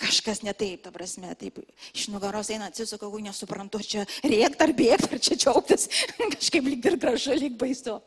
kažkas 0.00 0.42
ne 0.46 0.54
taip, 0.56 0.82
ta 0.84 0.92
prasme, 0.94 1.32
taip 1.38 1.60
iš 1.92 2.08
nugaros 2.12 2.50
eina 2.52 2.70
atsisukau, 2.70 3.12
nesuprantu, 3.22 3.82
čia 3.84 4.06
rėkti 4.24 4.64
ar 4.64 4.72
bėgti, 4.76 5.10
ar 5.14 5.22
čia 5.22 5.36
džiaugtis, 5.38 5.88
kažkaip 6.36 6.70
lyg 6.70 6.88
ir 6.90 6.96
gražu, 7.00 7.36
lyg 7.36 7.58
baisu. 7.60 7.98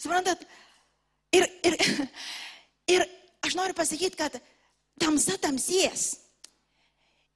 Suprantat, 0.00 0.42
ir, 1.36 1.46
ir, 1.66 1.76
ir 2.90 3.06
aš 3.46 3.56
noriu 3.58 3.76
pasakyti, 3.78 4.18
kad 4.18 4.40
tamsa 5.00 5.38
tamsies. 5.40 6.12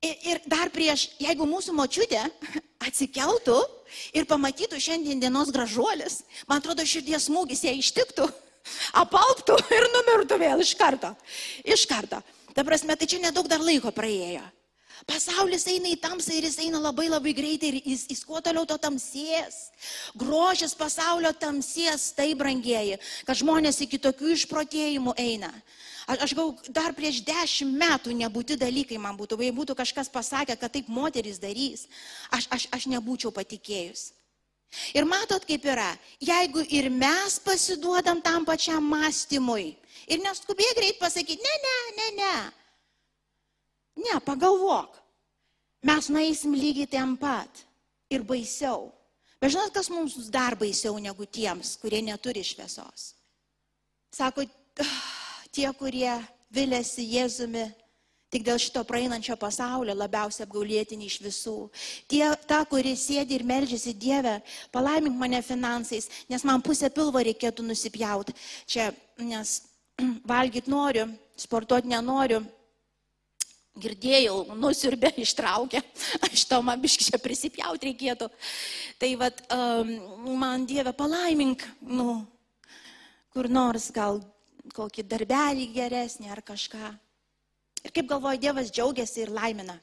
Ir, 0.04 0.16
ir 0.28 0.40
dar 0.50 0.68
prieš, 0.72 1.09
jeigu 1.22 1.46
mūsų 1.48 1.72
močiutė 1.76 2.20
atsikeltų 2.85 3.57
ir 4.18 4.26
pamatytų 4.28 4.80
šiandien 4.83 5.22
dienos 5.22 5.52
gražuolis, 5.54 6.20
man 6.48 6.61
atrodo, 6.61 6.85
širdies 6.85 7.30
smūgis 7.30 7.64
ją 7.64 7.72
ištiktų, 7.80 8.28
apalptų 9.02 9.57
ir 9.72 9.88
numirtų 9.94 10.40
vėl 10.42 10.64
iš 10.64 10.74
karto. 10.80 11.14
Iš 11.64 11.87
karto. 11.88 12.20
Ta 12.55 12.62
prasme, 12.62 12.95
tai 12.97 13.09
čia 13.11 13.19
nedaug 13.23 13.49
dar 13.51 13.62
laiko 13.62 13.90
praėjo. 13.95 14.45
Pasaulis 15.09 15.67
eina 15.69 15.90
į 15.90 15.99
tamsą 16.01 16.37
ir 16.37 16.47
jis 16.47 16.61
eina 16.62 16.79
labai 16.81 17.09
labai 17.11 17.35
greitai 17.35 17.73
ir 17.73 17.79
jis, 17.83 18.05
jis 18.09 18.23
kuo 18.25 18.38
toliau 18.40 18.64
to 18.64 18.77
tamsės. 18.81 19.75
Grožis 20.17 20.73
pasaulio 20.79 21.33
tamsės, 21.35 22.12
tai 22.17 22.31
brangieji, 22.38 23.01
kad 23.27 23.40
žmonės 23.43 23.83
iki 23.85 23.99
tokių 23.99 24.33
išprotėjimų 24.37 25.17
eina. 25.19 25.51
Aš, 26.07 26.23
aš 26.29 26.35
gal 26.38 26.55
dar 26.77 26.95
prieš 26.97 27.21
dešimt 27.27 27.75
metų 27.81 28.14
nebūti 28.23 28.57
dalykai 28.61 29.01
man 29.03 29.19
būtų, 29.19 29.40
jei 29.43 29.57
būtų 29.57 29.77
kažkas 29.77 30.12
pasakę, 30.12 30.57
kad 30.57 30.73
taip 30.73 30.88
moteris 30.88 31.43
darys, 31.43 31.88
aš, 32.31 32.47
aš, 32.55 32.69
aš 32.71 32.87
nebūčiau 32.95 33.35
patikėjus. 33.35 34.12
Ir 34.94 35.07
matot, 35.07 35.44
kaip 35.46 35.64
yra, 35.64 35.92
jeigu 36.22 36.64
ir 36.74 36.90
mes 36.90 37.38
pasiduodam 37.44 38.20
tam 38.22 38.44
pačiam 38.44 38.83
mąstymui 38.83 39.77
ir 40.11 40.22
neskubėk 40.22 40.74
greit 40.79 40.98
pasakyti, 40.98 41.40
ne, 41.40 41.55
ne, 41.64 41.77
ne, 41.98 42.09
ne. 42.18 42.35
Ne, 44.05 44.18
pagalvok. 44.27 44.98
Mes 45.85 46.09
nueisim 46.11 46.55
lygiai 46.57 46.90
ten 46.90 47.16
pat 47.16 47.64
ir 48.11 48.24
baisiau. 48.27 48.90
Bet 49.38 49.53
žinot, 49.53 49.74
kas 49.74 49.90
mums 49.92 50.16
dar 50.33 50.57
baisiau 50.57 50.96
negu 50.98 51.27
tiems, 51.27 51.77
kurie 51.79 52.00
neturi 52.03 52.42
šviesos? 52.42 53.12
Sako, 54.11 54.46
"Ah, 54.81 55.44
tie, 55.53 55.68
kurie 55.72 56.14
vilėsi 56.50 57.05
Jėzumi, 57.05 57.66
tik 58.35 58.42
dėl 58.47 58.59
šito 58.59 58.83
praeinančio 58.87 59.37
pasaulio 59.38 59.94
labiausiai 59.94 60.49
apgaulėtini 60.49 61.07
iš 61.07 61.20
visų. 61.23 61.59
Tie, 62.11 62.25
ta, 62.51 62.64
kuri 62.66 62.97
sėdi 62.99 63.38
ir 63.38 63.47
melžiasi 63.47 63.94
Dievę, 63.94 64.40
palaimink 64.75 65.14
mane 65.20 65.38
finansais, 65.47 66.11
nes 66.31 66.42
man 66.47 66.64
pusę 66.64 66.90
pilvo 66.90 67.23
reikėtų 67.23 67.66
nusipjauti. 67.68 68.35
Čia, 68.66 68.90
nes 69.23 69.61
valgyti 70.35 70.73
noriu, 70.73 71.07
sportuoti 71.38 71.92
nenoriu. 71.94 72.42
Girdėjau, 73.79 74.37
nusirbė, 74.59 75.12
ištraukė, 75.25 75.81
aš 76.27 76.44
to 76.51 76.61
man 76.62 76.83
biškiai 76.83 77.18
prisipjauti 77.23 77.90
reikėtų. 77.90 78.31
Tai 78.99 79.11
vad, 79.23 79.40
um, 79.55 79.94
man 80.42 80.66
Dieve 80.66 80.94
palaimink, 80.94 81.62
nu, 81.87 82.20
kur 83.35 83.51
nors 83.51 83.90
gal 83.94 84.23
kokį 84.75 85.07
darbelį 85.11 85.70
geresnį 85.75 86.31
ar 86.35 86.42
kažką. 86.47 86.94
Ir 87.85 87.92
kaip 87.92 88.09
galvoja, 88.09 88.40
Dievas 88.40 88.70
džiaugiasi 88.73 89.27
ir 89.27 89.33
laimina. 89.35 89.77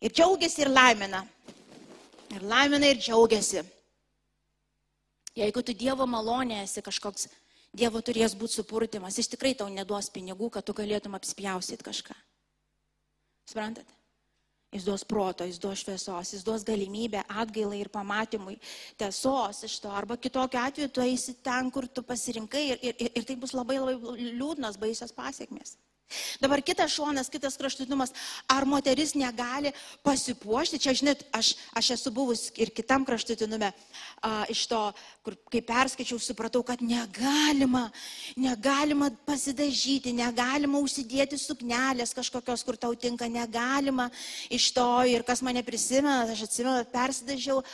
Ir 0.00 0.12
džiaugiasi 0.12 0.64
ir 0.64 0.70
laimina. 0.72 1.24
Ir 2.34 2.44
laimina 2.44 2.92
ir 2.92 3.00
džiaugiasi. 3.00 3.64
Jeigu 5.36 5.62
tu 5.62 5.74
Dievo 5.76 6.06
malonė 6.08 6.62
esi 6.62 6.82
kažkoks, 6.84 7.28
Dievo 7.76 8.00
turės 8.00 8.32
būti 8.38 8.56
supurtimas, 8.56 9.18
jis 9.20 9.28
tikrai 9.28 9.52
tau 9.58 9.68
neduos 9.68 10.08
pinigų, 10.12 10.48
kad 10.54 10.64
tu 10.64 10.72
galėtum 10.72 11.16
apspjausit 11.18 11.82
kažką. 11.84 12.16
Suprantate? 13.50 13.92
Jis 14.72 14.84
duos 14.84 15.04
proto, 15.06 15.44
jis 15.46 15.60
duos 15.62 15.80
šviesos, 15.84 16.32
jis 16.34 16.44
duos 16.44 16.64
galimybę 16.66 17.20
atgailai 17.28 17.78
ir 17.84 17.90
pamatymui 17.92 18.56
tiesos 18.98 19.62
iš 19.68 19.76
to. 19.80 19.92
Arba 19.92 20.16
kitokiu 20.16 20.60
atveju 20.60 20.90
tu 20.92 21.04
eisi 21.04 21.36
ten, 21.44 21.70
kur 21.70 21.86
tu 21.86 22.02
pasirinkai 22.02 22.64
ir, 22.72 22.82
ir, 22.82 23.12
ir 23.20 23.28
tai 23.28 23.36
bus 23.40 23.54
labai 23.54 23.78
labai 23.78 24.16
liūdnas, 24.40 24.80
baisios 24.80 25.14
pasiekmes. 25.16 25.76
Dabar 26.38 26.62
kitas 26.62 26.92
šonas, 26.94 27.28
kitas 27.32 27.56
kraštutinumas, 27.58 28.12
ar 28.46 28.64
moteris 28.68 29.16
negali 29.18 29.72
pasipuošti, 30.06 30.78
čia 30.78 30.94
žinot, 30.94 31.24
aš, 31.34 31.54
aš 31.74 31.90
esu 31.96 32.12
buvus 32.14 32.44
ir 32.62 32.70
kitam 32.70 33.04
kraštutinume, 33.04 33.72
a, 34.22 34.44
iš 34.52 34.66
to, 34.70 34.80
kur 35.26 35.34
kai 35.50 35.64
perskaičiau, 35.66 36.20
supratau, 36.22 36.62
kad 36.62 36.82
negalima, 36.82 37.88
negalima 38.38 39.10
pasidažyti, 39.26 40.14
negalima 40.14 40.78
užsidėti 40.78 41.40
suknelės 41.42 42.14
kažkokios, 42.14 42.62
kur 42.62 42.78
tau 42.78 42.94
tinka, 42.94 43.26
negalima 43.26 44.06
iš 44.46 44.70
to 44.76 44.86
ir 45.10 45.26
kas 45.26 45.42
mane 45.42 45.64
prisimena, 45.66 46.22
aš 46.30 46.46
atsimenu, 46.46 46.86
persidažiau 46.94 47.64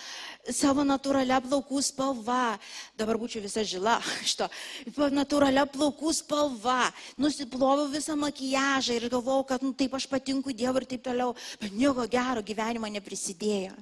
savo 0.51 0.83
natūralia 0.87 1.39
plaukų 1.45 1.83
spalva, 1.85 2.59
dabar 2.99 3.19
būčiau 3.21 3.45
visa 3.45 3.63
žila, 3.67 3.99
iš 4.27 4.35
to, 4.41 4.49
natūralia 5.15 5.67
plaukų 5.71 6.15
spalva, 6.17 6.91
nusiploviau 7.21 7.91
visą 7.93 8.17
makijažą 8.19 8.99
ir 8.99 9.09
galvojau, 9.13 9.47
kad 9.53 9.63
nu, 9.63 9.73
taip 9.77 9.95
aš 9.95 10.09
patinku 10.11 10.55
Dievui 10.57 10.83
ir 10.83 10.91
taip 10.91 11.07
toliau, 11.07 11.37
bet 11.63 11.75
nieko 11.77 12.07
gero 12.11 12.43
gyvenimo 12.43 12.91
neprisidėjo. 12.91 13.75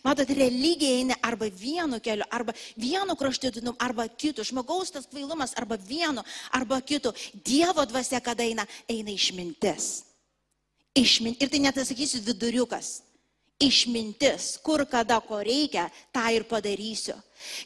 Matot, 0.00 0.30
religija 0.32 0.96
eina 0.96 1.16
arba 1.20 1.50
vienu 1.52 1.98
keliu, 2.00 2.24
arba 2.32 2.54
vienu 2.80 3.16
kraštutinumu, 3.20 3.76
arba 3.78 4.06
kitu. 4.08 4.44
Žmogaus 4.44 4.94
tas 4.94 5.04
kvailumas 5.06 5.52
arba 5.60 5.76
vienu, 5.76 6.24
arba 6.56 6.80
kitu. 6.80 7.12
Dievo 7.34 7.84
dvasia, 7.84 8.20
kada 8.24 8.46
eina, 8.48 8.64
eina 8.88 9.12
išmintis. 9.12 10.06
Išmin... 10.96 11.36
Ir 11.36 11.52
tai 11.52 11.60
net 11.60 11.76
sakysiu 11.76 12.22
viduriukas. 12.24 13.03
Išmintis, 13.62 14.58
kur 14.66 14.82
kada 14.90 15.20
ko 15.22 15.38
reikia, 15.38 15.86
tą 16.10 16.26
ir 16.34 16.42
padarysiu. 16.50 17.14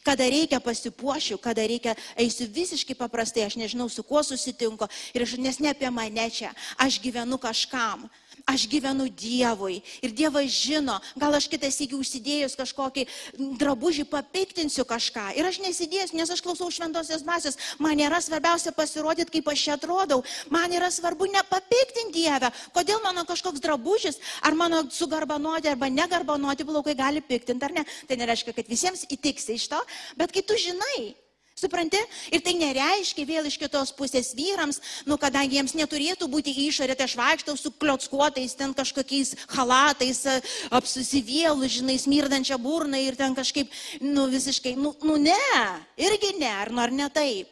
Kada 0.05 0.27
reikia 0.29 0.61
pasipuošiu, 0.61 1.39
kada 1.41 1.65
reikia 1.65 1.95
eisiu 2.19 2.49
visiškai 2.51 2.97
paprastai, 2.99 3.47
aš 3.47 3.57
nežinau, 3.57 3.89
su 3.89 4.03
kuo 4.05 4.21
susitinku. 4.23 4.89
Ir 5.17 5.25
aš, 5.25 5.39
nes 5.41 5.61
ne 5.63 5.73
apie 5.73 5.89
mane 5.91 6.29
čia, 6.31 6.53
aš 6.77 7.01
gyvenu 7.01 7.39
kažkam. 7.41 8.09
Aš 8.49 8.65
gyvenu 8.65 9.11
Dievui 9.13 9.83
ir 10.01 10.13
Dievas 10.17 10.49
žino, 10.49 10.97
gal 11.21 11.37
aš 11.37 11.51
kitas 11.53 11.77
įgi 11.85 11.99
užsidėjus 11.99 12.57
kažkokį 12.57 13.05
drabužį 13.61 14.07
papiktinsiu 14.09 14.87
kažką. 14.89 15.35
Ir 15.37 15.45
aš 15.45 15.61
nesidėsiu, 15.61 16.17
nes 16.17 16.33
aš 16.33 16.41
klausau 16.41 16.71
šventosios 16.73 17.27
dvasios. 17.27 17.61
Man 17.77 17.99
nėra 18.01 18.23
svarbiausia 18.25 18.73
pasirodyti, 18.73 19.35
kaip 19.37 19.53
aš 19.53 19.67
čia 19.67 19.77
atrodau. 19.77 20.23
Man 20.49 20.73
yra 20.73 20.89
svarbu 20.89 21.29
nepapiktinti 21.29 22.17
Dievę. 22.19 22.49
Kodėl 22.73 23.05
mano 23.05 23.27
kažkoks 23.29 23.61
drabužis, 23.61 24.17
ar 24.41 24.57
mano 24.57 24.81
sugarbanuoti 24.89 25.69
arba 25.69 25.93
negarbanuoti 25.93 26.65
plaukai 26.65 26.97
gali 26.97 27.21
piktinti 27.21 27.69
ar 27.69 27.77
ne. 27.77 27.85
Tai 28.09 28.17
nereiškia, 28.17 28.57
kad 28.57 28.73
visiems 28.73 29.05
įtiksi 29.13 29.61
iš 29.61 29.69
to, 29.75 29.85
bet 30.17 30.33
kai 30.33 30.41
tu 30.41 30.57
žinai, 30.57 31.13
Supranti? 31.59 32.01
Ir 32.31 32.43
tai 32.45 32.55
nereiškia 32.59 33.27
vėl 33.27 33.49
iš 33.51 33.59
kitos 33.59 33.91
pusės 33.97 34.31
vyrams, 34.39 34.81
nu, 35.09 35.19
kadangi 35.21 35.59
jiems 35.59 35.75
neturėtų 35.79 36.29
būti 36.31 36.55
išorė, 36.69 36.95
tai 36.95 37.09
aš 37.09 37.17
vaikštau 37.19 37.57
su 37.59 37.73
kliockuotais, 37.75 38.55
ten 38.59 38.75
kažkokiais 38.77 39.35
halatais, 39.57 40.25
apsusivėlų, 40.75 41.71
žinai, 41.79 41.99
smirdančią 41.99 42.61
burną 42.63 43.01
ir 43.03 43.19
ten 43.19 43.35
kažkaip, 43.39 43.73
nu, 44.05 44.29
visiškai, 44.31 44.77
nu, 44.79 44.95
nu 45.03 45.19
ne, 45.21 45.41
irgi 45.99 46.37
ne, 46.39 46.53
ar, 46.63 46.71
nu, 46.75 46.85
ar 46.85 46.95
ne 46.95 47.11
taip. 47.13 47.51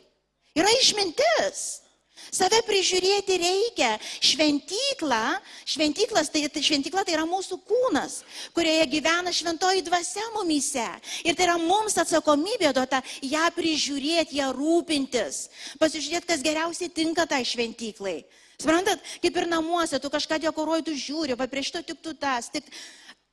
Yra 0.57 0.71
išmintis. 0.81 1.86
Save 2.35 2.62
prižiūrėti 2.67 3.39
reikia. 3.41 3.93
Šventykla, 4.25 5.39
šventyklas, 5.69 6.31
tai, 6.33 6.47
tai 6.53 6.62
šventykla 6.65 7.05
tai 7.07 7.17
yra 7.17 7.27
mūsų 7.29 7.61
kūnas, 7.67 8.21
kurioje 8.57 8.89
gyvena 8.97 9.35
šventoji 9.35 9.85
dvasia 9.87 10.25
mumyse. 10.35 10.87
Ir 11.27 11.37
tai 11.39 11.49
yra 11.49 11.59
mums 11.61 11.99
atsakomybė 12.03 12.73
duota 12.77 13.03
ją 13.23 13.47
prižiūrėti, 13.57 14.41
ją 14.41 14.51
rūpintis. 14.57 15.47
Pasižiūrėti, 15.83 16.31
kas 16.33 16.45
geriausiai 16.45 16.93
tinka 16.93 17.29
tai 17.31 17.45
šventyklai. 17.47 18.21
Suprantat, 18.57 19.03
kaip 19.21 19.35
ir 19.37 19.49
namuose, 19.51 19.99
tu 20.01 20.09
kažką 20.09 20.39
dekoruoji, 20.47 20.87
tu 20.87 20.95
žiūri, 20.97 21.37
va 21.37 21.45
prieš 21.51 21.75
to 21.75 21.83
tik 21.85 22.01
tu 22.01 22.15
tas. 22.17 22.49
Tik... 22.49 22.65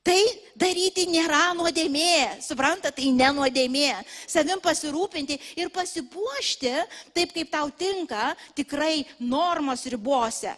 Tai 0.04 0.20
daryti 0.52 1.06
nėra 1.08 1.54
nuodėmė, 1.56 2.36
suprantate, 2.44 2.98
tai 2.98 3.12
ne 3.16 3.30
nuodėmė. 3.32 4.02
Savim 4.28 4.60
pasirūpinti 4.60 5.38
ir 5.56 5.70
pasipuošti 5.72 6.72
taip, 7.16 7.32
kaip 7.32 7.48
tau 7.48 7.70
tinka, 7.72 8.34
tikrai 8.52 9.06
normos 9.16 9.86
ribose. 9.88 10.52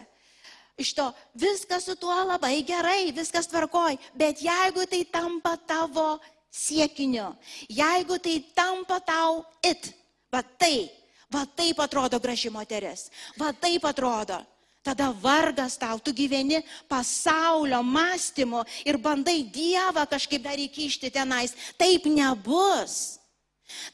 Iš 0.77 0.91
to 0.93 1.05
viskas 1.33 1.87
su 1.87 1.95
tuo 1.97 2.13
labai 2.27 2.59
gerai, 2.67 3.13
viskas 3.15 3.47
tvarkoj, 3.49 3.95
bet 4.13 4.43
jeigu 4.43 4.83
tai 4.85 4.99
tampa 5.09 5.55
tavo 5.57 6.19
siekiniu, 6.51 7.31
jeigu 7.71 8.19
tai 8.19 8.35
tampa 8.53 8.99
tau 8.99 9.41
it, 9.63 9.89
va 10.29 10.43
tai, 10.43 10.91
va 11.33 11.47
taip 11.47 11.79
atrodo 11.81 12.19
graži 12.19 12.51
moteris, 12.53 13.07
va 13.39 13.55
taip 13.55 13.87
atrodo 13.89 14.43
tada 14.87 15.09
vargas 15.11 15.75
tau, 15.79 15.99
tu 15.99 16.13
gyveni 16.15 16.61
pasaulio 16.87 17.83
mąstymu 17.83 18.63
ir 18.87 18.97
bandai 18.97 19.43
Dievą 19.43 20.07
kažkaip 20.07 20.45
dar 20.47 20.59
įkišti 20.59 21.11
tenais. 21.11 21.55
Taip 21.79 22.07
nebus. 22.07 23.17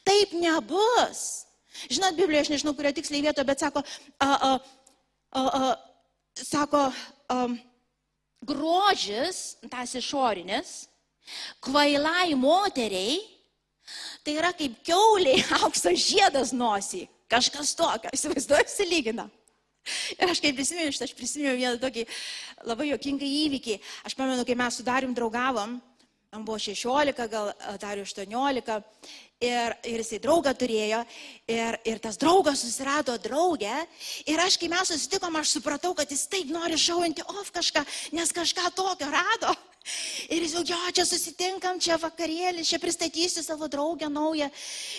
Taip 0.06 0.38
nebus. 0.38 1.44
Žinot, 1.90 2.14
Biblijoje, 2.16 2.46
aš 2.46 2.54
nežinau, 2.54 2.76
kurio 2.78 2.94
tiksliai 2.94 3.26
vietoje, 3.26 3.48
bet 3.50 3.64
sako, 3.64 3.82
a, 4.22 4.30
a, 4.30 4.52
a, 5.34 5.42
a, 5.42 5.62
sako, 6.38 6.84
a, 7.34 7.38
grožis, 8.46 9.56
tas 9.72 9.96
išorinis, 9.98 10.84
kvailai 11.64 12.36
moteriai, 12.38 13.18
tai 14.24 14.38
yra 14.38 14.54
kaip 14.56 14.78
keuliai 14.86 15.42
aukso 15.64 15.94
žiedas 15.98 16.54
nosį. 16.56 17.08
Kažkas 17.32 17.74
tokio, 17.74 18.12
įsivaizduoju, 18.14 18.70
silygina. 18.70 19.26
Ir 20.18 20.30
aš 20.32 20.40
kaip 20.44 20.56
prisimenu, 20.56 20.94
aš 20.94 21.16
prisimenu 21.18 21.58
vieną 21.60 21.80
tokį 21.82 22.06
labai 22.70 22.92
jokingą 22.94 23.28
įvykį. 23.28 23.80
Aš 24.08 24.16
pamenu, 24.16 24.46
kai 24.48 24.56
mes 24.60 24.80
su 24.80 24.86
Darium 24.88 25.16
draugavom, 25.18 25.76
man 26.34 26.46
buvo 26.48 26.58
16, 26.58 27.28
gal 27.30 27.52
Dariu 27.82 28.06
18, 28.08 28.80
ir, 29.44 29.76
ir 29.86 30.02
jisai 30.02 30.20
draugą 30.24 30.54
turėjo, 30.58 31.02
ir, 31.52 31.78
ir 31.90 32.00
tas 32.04 32.18
draugas 32.22 32.64
susirado 32.64 33.18
draugę, 33.22 33.76
ir 34.30 34.42
aš, 34.42 34.58
kai 34.62 34.72
mes 34.72 34.90
susitikom, 34.94 35.36
aš 35.40 35.58
supratau, 35.58 35.94
kad 35.98 36.10
jis 36.12 36.26
taip 36.32 36.50
nori 36.54 36.80
šauinti 36.80 37.26
off 37.28 37.52
kažką, 37.54 37.84
nes 38.18 38.34
kažką 38.36 38.72
tokio 38.78 39.12
rado. 39.14 39.54
Ir 40.32 40.46
jis 40.46 40.54
jau, 40.56 40.62
jo, 40.64 40.78
čia 40.96 41.04
susitinkam, 41.04 41.80
čia 41.84 41.98
vakarėlį, 42.00 42.64
čia 42.64 42.80
pristatysiu 42.80 43.44
savo 43.44 43.68
draugę 43.68 44.08
naują 44.08 44.48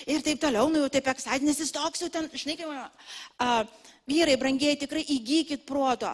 ir 0.05 0.21
taip 0.27 0.43
toliau, 0.43 0.69
nu 0.69 0.83
jau 0.83 0.91
taip 0.93 1.09
eksait, 1.15 1.41
nes 1.41 1.63
jis 1.63 1.73
toks 1.73 2.05
jau 2.05 2.11
ten, 2.13 2.29
žinai, 2.37 2.59
kaip 2.61 2.69
uh, 2.69 3.63
vyrai, 4.11 4.37
brangiai, 4.41 4.79
tikrai 4.81 5.05
įgykit 5.17 5.65
proto. 5.69 6.13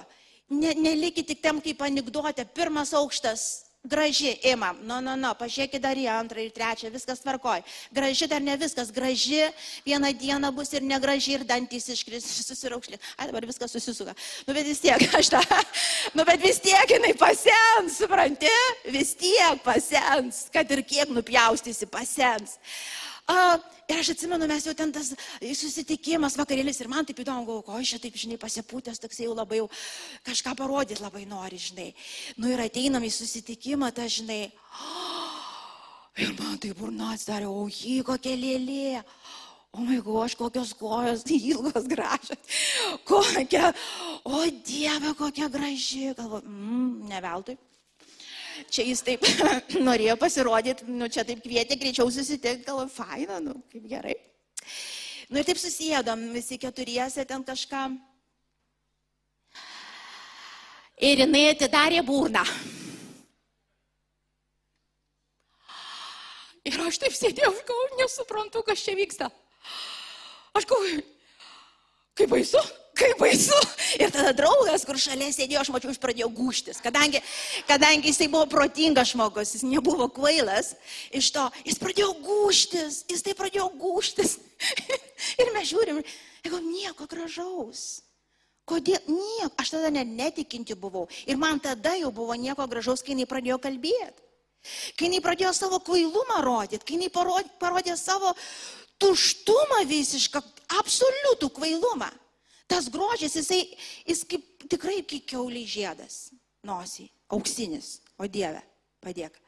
Ne, 0.51 0.75
nelikit 0.75 1.29
tik 1.31 1.43
tam 1.43 1.61
kaip 1.63 1.83
anegdotė, 1.87 2.43
pirmas 2.55 2.91
aukštas, 2.99 3.71
graži, 3.83 4.37
imam, 4.45 4.77
nu, 4.85 4.99
nu, 5.01 5.15
nu, 5.17 5.31
pažiūrėkit 5.39 5.81
dar 5.81 5.97
į 5.97 6.05
antrą 6.13 6.43
ir 6.45 6.51
trečią, 6.53 6.91
viskas 6.93 7.23
tvarkoj. 7.23 7.63
Graži 7.95 8.29
dar 8.29 8.43
ne 8.45 8.57
viskas, 8.61 8.91
graži 8.93 9.47
vieną 9.87 10.11
dieną 10.21 10.51
bus 10.53 10.75
ir 10.77 10.85
negraži 10.85 11.39
ir 11.39 11.47
dantys 11.49 11.89
iškris, 11.95 12.27
susiraukšlė. 12.45 12.99
Ai, 13.17 13.31
dabar 13.31 13.47
viskas 13.49 13.73
susisuka. 13.73 14.13
Nu, 14.45 14.53
bet 14.53 14.69
vis 14.69 14.83
tiek, 14.85 15.01
aš 15.21 15.33
tą, 15.33 15.41
nu, 16.13 16.27
bet 16.29 16.45
vis 16.45 16.61
tiek 16.61 16.97
jinai 16.97 17.15
pasens, 17.17 17.97
supranti, 18.03 18.53
vis 18.93 19.15
tiek 19.17 19.63
pasens, 19.65 20.49
kad 20.53 20.69
ir 20.77 20.85
kiek 20.85 21.15
nupjaustysi, 21.15 21.89
pasens. 21.89 22.59
A, 23.31 23.59
ir 23.87 24.01
aš 24.01 24.11
atsimenu, 24.15 24.47
mes 24.51 24.65
jau 24.67 24.75
ten 24.75 24.91
tas 24.95 25.13
susitikimas, 25.61 26.37
vakarėlis 26.41 26.81
ir 26.83 26.91
man 26.91 27.07
taip 27.07 27.21
įdomu, 27.23 27.45
galvoju, 27.47 27.67
ko 27.67 27.77
aš 27.79 27.95
čia 27.95 28.01
taip, 28.03 28.17
žinai, 28.19 28.39
pasipūtęs, 28.43 28.99
toks 29.03 29.21
jau 29.23 29.35
labai 29.37 29.61
jau 29.61 29.69
kažką 30.27 30.57
parodyti 30.59 31.05
labai 31.05 31.27
nori, 31.31 31.61
žinai. 31.61 31.91
Nu 32.41 32.51
ir 32.51 32.65
ateinam 32.65 33.07
į 33.07 33.13
susitikimą, 33.15 33.93
ta, 33.95 34.09
žinai. 34.11 34.49
Ir 36.21 36.35
man 36.37 36.59
tai 36.61 36.73
burna 36.77 37.13
atsidarė, 37.15 37.47
o 37.47 37.69
jį 37.71 38.01
kokia 38.05 38.35
lėlė. 38.37 39.01
O 39.79 39.85
my 39.87 40.01
goš, 40.03 40.35
kokios 40.35 40.75
kojos 40.75 41.23
ilgos 41.39 41.87
gražios. 41.89 42.59
Kokia, 43.07 43.71
o 44.27 44.43
Dieve, 44.67 45.15
kokia 45.17 45.47
graži. 45.49 46.11
Galvoju, 46.19 46.43
mm, 46.51 47.11
ne 47.13 47.23
veltui 47.23 47.57
čia 48.69 48.85
jis 48.89 49.03
taip 49.07 49.25
norėjo 49.89 50.17
pasirodyti, 50.21 50.89
nu 50.91 51.09
čia 51.13 51.25
taip 51.27 51.43
kvietė 51.45 51.79
greičiau 51.81 52.11
susitikti, 52.13 52.67
galvoju, 52.67 52.91
faina, 52.93 53.39
nu 53.43 53.57
kaip 53.73 53.87
gerai. 53.91 54.17
Nu 55.31 55.41
ir 55.41 55.47
taip 55.47 55.61
susėdom 55.63 56.27
visi 56.35 56.59
keturiese 56.61 57.25
ten 57.25 57.45
kažką. 57.47 57.85
Ir 61.01 61.23
jinai 61.25 61.47
atidarė 61.55 62.03
būrną. 62.05 62.43
Ir 66.69 66.77
aš 66.85 66.99
taip 67.01 67.15
sėdėjau, 67.17 67.55
galvoju, 67.65 67.97
nesuprantu, 68.03 68.61
kas 68.67 68.83
čia 68.85 68.93
vyksta. 68.99 69.31
Aš 70.59 70.67
galvoju, 70.69 71.01
kaip 72.19 72.35
baisu 72.35 72.61
kaip 73.01 73.21
baisu. 73.21 73.57
Ir 74.01 74.13
tada 74.15 74.33
draugas, 74.37 74.85
kur 74.87 74.99
šalia 75.01 75.31
sėdėjo, 75.35 75.63
aš 75.63 75.73
mačiau, 75.75 75.93
jis 75.93 76.03
pradėjo 76.03 76.29
gūštis. 76.37 76.81
Kadangi, 76.85 77.23
kadangi 77.69 78.13
jisai 78.13 78.29
buvo 78.33 78.47
protingas 78.51 79.15
žmogus, 79.15 79.55
jis 79.57 79.65
nebuvo 79.67 80.11
kvailas, 80.13 80.75
iš 81.17 81.33
to 81.35 81.47
jis 81.67 81.81
pradėjo 81.81 82.13
gūštis, 82.27 83.03
jis 83.11 83.27
tai 83.27 83.35
pradėjo 83.39 83.71
gūštis. 83.81 84.37
ir 85.43 85.53
mes 85.57 85.69
žiūrim, 85.73 86.01
jeigu 86.45 86.63
nieko 86.69 87.09
gražaus. 87.11 88.05
Kodėl? 88.71 89.01
Nieko. 89.11 89.55
Aš 89.59 89.75
tada 89.75 89.91
net 89.91 90.07
netikinti 90.07 90.77
buvau. 90.79 91.09
Ir 91.27 91.41
man 91.41 91.59
tada 91.63 91.97
jau 91.99 92.13
buvo 92.15 92.37
nieko 92.39 92.69
gražaus, 92.71 93.03
kai 93.03 93.17
jinai 93.17 93.27
pradėjo 93.31 93.59
kalbėti. 93.63 94.29
Kai 94.95 95.09
jinai 95.09 95.23
pradėjo 95.25 95.55
savo 95.57 95.81
kvailumą 95.83 96.43
rodyti, 96.45 96.85
kai 96.85 96.99
jinai 96.99 97.09
parodė, 97.11 97.49
parodė 97.59 97.95
savo 97.97 98.35
tuštumą 99.01 99.87
visišką, 99.89 100.43
absoliutų 100.77 101.49
kvailumą 101.57 102.11
tas 102.71 102.89
grožis, 102.93 103.37
jisai, 103.41 103.61
jis 104.07 104.25
kaip, 104.31 104.47
tikrai 104.71 105.01
kaip 105.03 105.27
keuliai 105.35 105.69
žiedas, 105.69 106.23
nosį, 106.67 107.11
auksinis, 107.35 107.99
o 108.21 108.29
Dieve, 108.31 108.63
padėk. 109.05 109.39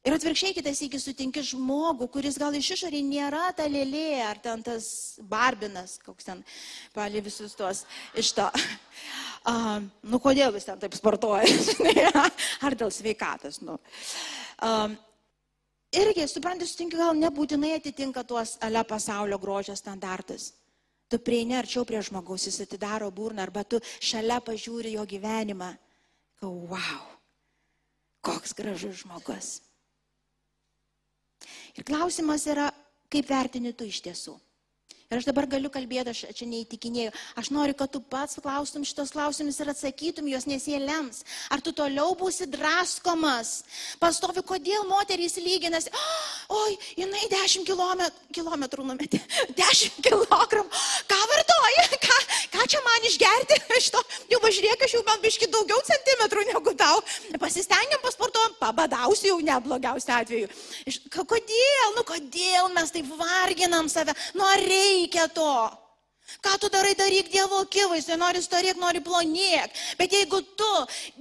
Ir 0.00 0.14
atvirkščiai 0.16 0.54
kitas 0.56 0.78
iki 0.80 0.96
sutinki 0.96 1.42
žmogų, 1.44 2.06
kuris 2.08 2.38
gal 2.40 2.54
iš 2.56 2.70
išorį 2.72 3.02
nėra 3.04 3.50
ta 3.56 3.66
lėlė, 3.68 4.22
ar 4.24 4.38
ten 4.40 4.62
tas 4.64 4.86
barbinas, 5.28 5.98
koks 6.00 6.24
ten, 6.24 6.40
pali 6.96 7.20
visus 7.20 7.52
tuos 7.58 7.82
iš 8.16 8.32
to. 8.38 8.46
Uh, 9.40 9.84
nu, 10.08 10.18
kodėl 10.20 10.56
jis 10.56 10.70
ten 10.70 10.80
taip 10.80 10.96
sportuoja, 10.96 11.44
ar 12.66 12.78
dėl 12.80 12.90
sveikatos, 12.92 13.60
nu. 13.64 13.76
Uh, 14.64 14.96
irgi, 15.92 16.24
suprantate, 16.32 16.68
sutinki, 16.68 16.96
gal 16.96 17.12
nebūtinai 17.20 17.74
atitinka 17.76 18.24
tuos 18.24 18.56
ale 18.64 18.80
pasaulio 18.88 19.36
grožio 19.40 19.76
standartus. 19.76 20.50
Tu 21.10 21.18
prieini 21.18 21.56
arčiau 21.58 21.82
prie 21.86 21.98
žmogaus, 22.06 22.46
jis 22.46 22.60
atidaro 22.62 23.10
burną, 23.10 23.42
arba 23.42 23.64
tu 23.66 23.80
šalia 23.98 24.38
pažiūri 24.46 24.94
jo 24.94 25.06
gyvenimą. 25.10 25.72
Kau, 26.38 26.52
wow, 26.70 27.08
koks 28.22 28.54
gražus 28.56 29.02
žmogus. 29.02 29.58
Ir 31.74 31.86
klausimas 31.88 32.46
yra, 32.50 32.68
kaip 33.10 33.26
vertini 33.28 33.72
tu 33.74 33.88
iš 33.88 34.00
tiesų. 34.06 34.36
Ir 35.10 35.18
aš 35.18 35.24
dabar 35.26 35.42
galiu 35.50 35.66
kalbėti, 35.74 36.12
aš 36.12 36.36
čia 36.38 36.46
neįtikinėjau. 36.46 37.10
Aš 37.40 37.48
noriu, 37.50 37.74
kad 37.74 37.90
tu 37.90 37.98
pats 37.98 38.38
klaustum 38.38 38.84
šitos 38.86 39.10
klausimus 39.10 39.56
ir 39.58 39.72
atsakytum 39.72 40.28
juos, 40.30 40.46
nes 40.46 40.62
jie 40.70 40.78
lems. 40.78 41.24
Ar 41.50 41.58
tu 41.66 41.72
toliau 41.74 42.12
būsi 42.14 42.46
draskomas? 42.46 43.64
Pastovi, 43.98 44.44
kodėl 44.46 44.86
moterys 44.86 45.34
lyginasi? 45.42 45.90
Oi, 46.60 46.76
jinai 47.00 47.26
10 47.32 47.66
km, 47.66 48.06
kilometrų 48.38 48.86
numetė. 48.86 49.18
10 49.58 49.98
kg. 49.98 50.62
Ką 51.10 51.20
vartoji? 51.34 51.88
Ką, 52.06 52.20
ką 52.29 52.29
čia 52.70 52.80
man 52.86 53.06
išgerti? 53.08 53.58
Iš 53.80 53.90
to, 53.94 54.00
jau 54.32 54.40
važiuok, 54.44 54.86
aš 54.86 54.96
jau 54.96 55.02
man 55.06 55.20
biški 55.24 55.50
daugiau 55.50 55.80
centimetrų 55.86 56.46
negu 56.52 56.74
tau. 56.78 57.02
Pasistengiam 57.42 58.02
pasportuom, 58.04 58.56
pabadausiu 58.62 59.34
jau 59.34 59.38
neblogiausiu 59.50 60.14
atveju. 60.16 60.50
Iš, 60.90 61.02
kodėl? 61.10 61.94
Nu 61.98 62.06
kodėl 62.08 62.72
mes 62.76 62.94
taip 62.94 63.10
varginam 63.18 63.90
save? 63.92 64.16
Nu 64.38 64.46
ar 64.46 64.62
reikia 64.64 65.28
to. 65.34 65.52
Ką 66.40 66.54
tu 66.62 66.68
darai, 66.72 66.94
daryk 66.96 67.28
Dievo 67.32 67.58
akivaizdoje, 67.64 68.18
nori 68.20 68.40
storėk, 68.40 68.78
nori 68.80 69.02
plonėk. 69.04 69.74
Bet 69.98 70.14
jeigu 70.14 70.40
tu 70.56 70.68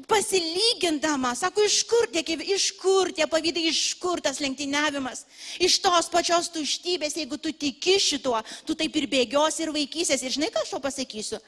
pasilygindama, 0.07 1.33
sako, 1.35 1.65
iš 1.67 1.81
kur 1.89 2.07
tie, 2.13 2.23
iš 2.55 2.69
kur 2.79 3.11
tie 3.15 3.27
pavydai, 3.29 3.65
iš 3.71 3.97
kur 3.99 4.21
tas 4.23 4.39
lenktyniavimas, 4.43 5.25
iš 5.59 5.79
tos 5.83 6.11
pačios 6.13 6.51
tuštybės, 6.53 7.17
jeigu 7.19 7.41
tu 7.41 7.51
tiki 7.51 7.97
šituo, 7.99 8.39
tu 8.67 8.77
taip 8.77 8.95
ir 8.95 9.09
bėgios 9.11 9.59
ir 9.59 9.73
vaikysies. 9.75 10.23
Ir 10.23 10.37
žinai, 10.37 10.53
ką 10.53 10.63
aš 10.63 10.75
to 10.75 10.83
pasakysiu? 10.83 11.41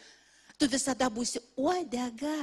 Tu 0.60 0.67
visada 0.69 1.08
būsi 1.10 1.39
uodega. 1.58 2.39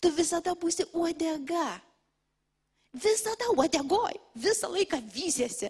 Tu 0.00 0.12
visada 0.12 0.54
būsi 0.56 0.86
uodega. 0.92 1.66
Visada 2.94 3.48
uodegoj, 3.50 4.14
visą 4.38 4.68
laiką 4.70 5.00
vysėsi, 5.10 5.66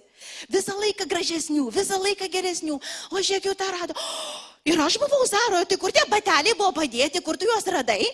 visą 0.52 0.74
laiką 0.76 1.06
gražesnių, 1.08 1.70
visą 1.72 1.96
laiką 1.96 2.28
geresnių. 2.28 2.76
O 3.08 3.22
žiūrėk, 3.22 3.48
jau 3.48 3.54
tą 3.56 3.68
rado. 3.72 3.96
Ir 4.68 4.80
aš 4.80 4.98
buvau 5.00 5.24
Zaroje, 5.28 5.64
tai 5.70 5.78
kur 5.80 5.92
tie 5.92 6.04
bateliai 6.08 6.52
buvo 6.56 6.70
padėti, 6.76 7.22
kur 7.24 7.40
tu 7.40 7.48
juos 7.48 7.64
radai? 7.72 8.04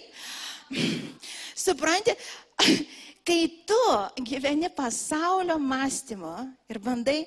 Supranti, 1.64 2.14
kai 3.26 3.40
tu 3.66 3.80
gyveni 4.30 4.70
pasaulio 4.74 5.58
mąstymo 5.58 6.36
ir 6.70 6.78
bandai 6.78 7.18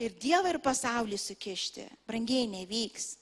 ir 0.00 0.16
Dievą, 0.16 0.54
ir 0.54 0.60
pasaulį 0.64 1.20
sukišti, 1.20 1.84
brangiai 2.08 2.48
nevyks, 2.48 3.14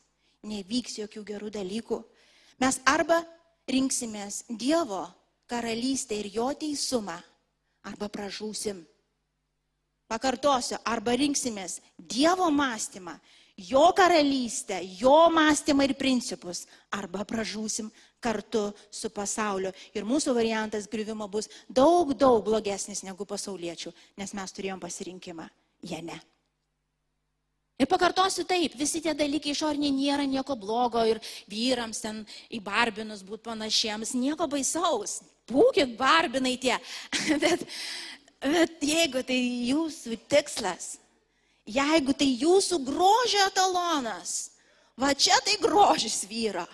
nevyks 0.47 1.01
jokių 1.03 1.27
gerų 1.35 1.51
dalykų. 1.59 2.03
Mes 2.63 2.79
arba 2.87 3.25
rinksimės 3.67 4.45
Dievo 4.49 5.03
karalystę 5.51 6.23
ir 6.23 6.31
jo 6.39 6.53
teisumą 6.59 7.19
arba 7.89 8.09
pražūsim. 8.09 8.83
Pakartosiu, 10.11 10.77
arba 10.85 11.15
rinksimės 11.17 11.81
Dievo 11.99 12.51
mąstymą, 12.53 13.17
Jo 13.57 13.93
karalystę, 13.95 14.81
Jo 14.99 15.31
mąstymą 15.31 15.85
ir 15.87 15.95
principus, 15.95 16.65
arba 16.91 17.23
pražūsim 17.25 17.91
kartu 18.21 18.73
su 18.91 19.11
pasauliu. 19.15 19.71
Ir 19.95 20.03
mūsų 20.03 20.35
variantas 20.35 20.89
griuvimo 20.91 21.29
bus 21.31 21.49
daug, 21.69 22.11
daug 22.19 22.43
blogesnis 22.45 23.05
negu 23.07 23.25
pasauliečių, 23.25 23.95
nes 24.19 24.35
mes 24.35 24.57
turėjom 24.59 24.83
pasirinkimą. 24.83 25.47
Jie 25.87 26.03
ne. 26.03 26.19
Ir 27.75 27.89
pakartosiu 27.91 28.45
taip, 28.47 28.77
visi 28.79 29.01
tie 29.03 29.17
dalykai 29.19 29.51
išoriniai 29.51 29.91
nėra 29.91 30.25
nieko 30.31 30.55
blogo 30.55 31.03
ir 31.11 31.19
vyrams 31.51 32.05
ten 32.05 32.21
į 32.47 32.61
barbinus 32.63 33.25
būti 33.27 33.49
panašiems, 33.49 34.15
nieko 34.15 34.47
baisaus. 34.51 35.19
Būkit 35.51 35.97
barbinai 35.99 36.55
tie. 36.61 36.77
bet, 37.43 37.67
bet 38.45 38.87
jeigu 38.87 39.25
tai 39.27 39.41
jūsų 39.73 40.21
tikslas, 40.31 40.95
jeigu 41.67 42.15
tai 42.15 42.31
jūsų 42.31 42.79
grožio 42.87 43.43
etalonas, 43.51 44.55
va 44.95 45.11
čia 45.19 45.37
tai 45.43 45.59
grožis 45.59 46.23
vyro. 46.31 46.69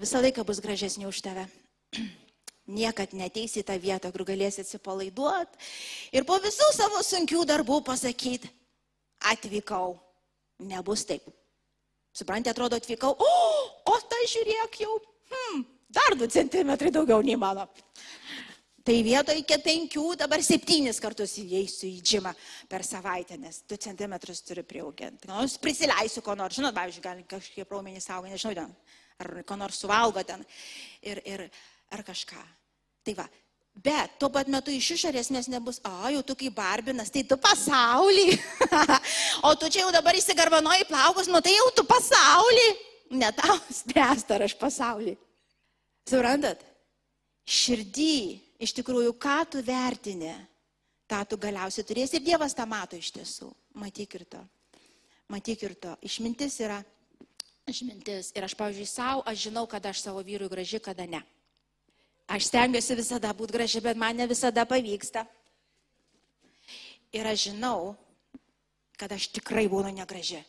Visą 0.00 0.18
laiką 0.24 0.42
bus 0.48 0.58
gražesnė 0.64 1.06
už 1.06 1.22
tave. 1.22 1.46
Niekad 2.80 3.14
neteisi 3.14 3.62
į 3.62 3.66
tą 3.66 3.78
vietą, 3.78 4.10
kur 4.10 4.26
galėsi 4.26 4.64
atsipalaiduoti 4.64 5.70
ir 6.18 6.26
po 6.26 6.36
visų 6.42 6.68
savo 6.74 7.00
sunkių 7.06 7.46
darbų 7.46 7.80
pasakyti, 7.86 8.50
atvykau. 9.32 9.98
Nebus 10.60 11.06
taip. 11.08 11.24
Suprantate, 12.12 12.52
atrodo, 12.52 12.76
atvykau, 12.76 13.14
o, 13.14 13.34
o 13.86 13.98
tai 14.10 14.24
žiūrėk 14.28 14.80
jau, 14.82 14.96
hmm, 15.30 15.60
dar 15.94 16.16
2 16.18 16.26
cm 16.34 16.72
daugiau 16.90 17.22
nei 17.24 17.38
mano. 17.38 17.68
Tai 18.80 18.96
vietoj 19.04 19.36
iki 19.36 19.58
5, 19.62 19.96
dabar 20.18 20.40
7 20.42 20.88
kartus 21.04 21.36
įeisiu 21.38 21.86
į 21.86 22.00
džimą 22.00 22.32
per 22.68 22.82
savaitę, 22.86 23.36
nes 23.38 23.60
2 23.68 23.78
cm 23.86 24.14
turiu 24.48 24.64
priauginti. 24.66 25.28
Nors 25.28 25.58
prisileisiu 25.60 26.24
ko 26.24 26.34
nors, 26.34 26.56
žinot, 26.56 26.74
pavyzdžiui, 26.74 27.04
gali 27.04 27.26
kažkiek 27.28 27.68
raumenys 27.70 28.08
auga, 28.10 28.32
nežinau, 28.32 28.56
ten, 28.56 28.72
ar 29.20 29.30
ko 29.46 29.58
nors 29.60 29.78
suvalgo 29.84 30.24
ten, 30.26 30.42
ir, 31.04 31.20
ir, 31.28 31.44
ar 31.92 32.02
kažką. 32.06 32.42
Tai 33.04 33.14
va, 33.20 33.28
Bet 33.74 34.18
tuo 34.20 34.28
pat 34.34 34.48
metu 34.50 34.72
iš 34.74 34.90
išorės 34.96 35.30
nes 35.32 35.46
nebus, 35.48 35.78
o 35.86 36.10
jau 36.12 36.22
tu 36.26 36.34
kaip 36.36 36.56
barbinas, 36.56 37.12
tai 37.12 37.22
tu 37.24 37.38
pasaulį. 37.40 38.34
o 39.48 39.54
tu 39.56 39.70
čia 39.70 39.84
jau 39.84 39.92
dabar 39.94 40.18
įsigarbanoji 40.18 40.88
plaukus, 40.90 41.30
nu 41.30 41.40
tai 41.40 41.54
jau 41.54 41.70
tu 41.78 41.86
pasaulį. 41.88 42.68
Ne 43.20 43.30
tau 43.34 43.56
spręsta, 43.72 44.36
ar 44.36 44.46
aš 44.46 44.56
pasaulį. 44.58 45.16
Suprantat? 46.10 46.62
Širdį, 47.46 48.20
iš 48.62 48.74
tikrųjų, 48.76 49.14
ką 49.18 49.38
tu 49.54 49.62
vertini, 49.64 50.34
tą 51.10 51.22
tu 51.30 51.38
galiausiai 51.40 51.86
turėsi 51.86 52.18
ir 52.18 52.26
Dievas 52.26 52.54
tą 52.54 52.66
mato 52.68 52.98
iš 52.98 53.10
tiesų. 53.16 53.48
Matyk 53.80 54.18
ir 54.18 54.26
to. 54.34 54.42
Matyk 55.30 55.62
ir 55.66 55.78
to. 55.78 55.94
Išmintis 56.06 56.58
yra 56.62 56.82
išmintis. 57.70 58.32
Ir 58.36 58.46
aš, 58.46 58.54
pavyzdžiui, 58.58 58.88
savo, 58.88 59.22
aš 59.28 59.46
žinau, 59.48 59.64
kada 59.70 59.94
aš 59.94 60.02
savo 60.04 60.22
vyrui 60.26 60.50
graži, 60.50 60.80
kada 60.82 61.06
ne. 61.06 61.22
Aš 62.30 62.46
stengiuosi 62.46 62.94
visada 62.94 63.32
būti 63.34 63.56
graži, 63.56 63.82
bet 63.82 63.98
man 63.98 64.16
ne 64.16 64.26
visada 64.30 64.62
pavyksta. 64.68 65.24
Ir 67.10 67.26
aš 67.26 67.48
žinau, 67.48 67.96
kad 68.94 69.10
aš 69.10 69.26
tikrai 69.34 69.66
būnu 69.70 69.90
negraži. 69.96 70.44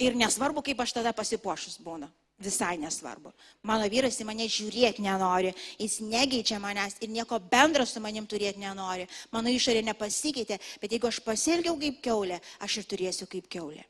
Ir 0.00 0.16
nesvarbu, 0.16 0.62
kaip 0.64 0.80
aš 0.80 0.96
tada 0.96 1.12
pasipošus 1.12 1.76
būnu. 1.84 2.08
Visai 2.40 2.74
nesvarbu. 2.82 3.30
Mano 3.62 3.86
vyras 3.86 4.16
į 4.18 4.24
mane 4.26 4.48
žiūrėti 4.50 5.04
nenori, 5.04 5.52
jis 5.78 6.00
negeičia 6.02 6.58
manęs 6.58 6.96
ir 7.04 7.12
nieko 7.14 7.38
bendro 7.38 7.86
su 7.86 8.02
manim 8.02 8.26
turėti 8.26 8.58
nenori. 8.58 9.06
Mano 9.30 9.52
išorė 9.54 9.84
nepasikeitė, 9.86 10.58
bet 10.82 10.96
jeigu 10.96 11.12
aš 11.12 11.20
pasielgiau 11.22 11.76
kaip 11.78 12.00
keulė, 12.02 12.40
aš 12.64 12.80
ir 12.80 12.88
turėsiu 12.90 13.28
kaip 13.30 13.46
keulė. 13.46 13.84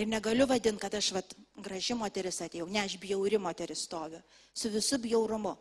Ir 0.00 0.08
negaliu 0.08 0.46
vadinti, 0.48 0.80
kad 0.80 0.94
aš 0.96 1.10
vat, 1.12 1.34
graži 1.60 1.94
moteris 1.98 2.40
atėjau, 2.40 2.68
ne, 2.72 2.80
aš 2.80 2.96
bjauri 3.00 3.36
moteris 3.40 3.84
stoviu, 3.84 4.22
su 4.56 4.70
visu 4.72 4.96
bjaurumu, 5.02 5.52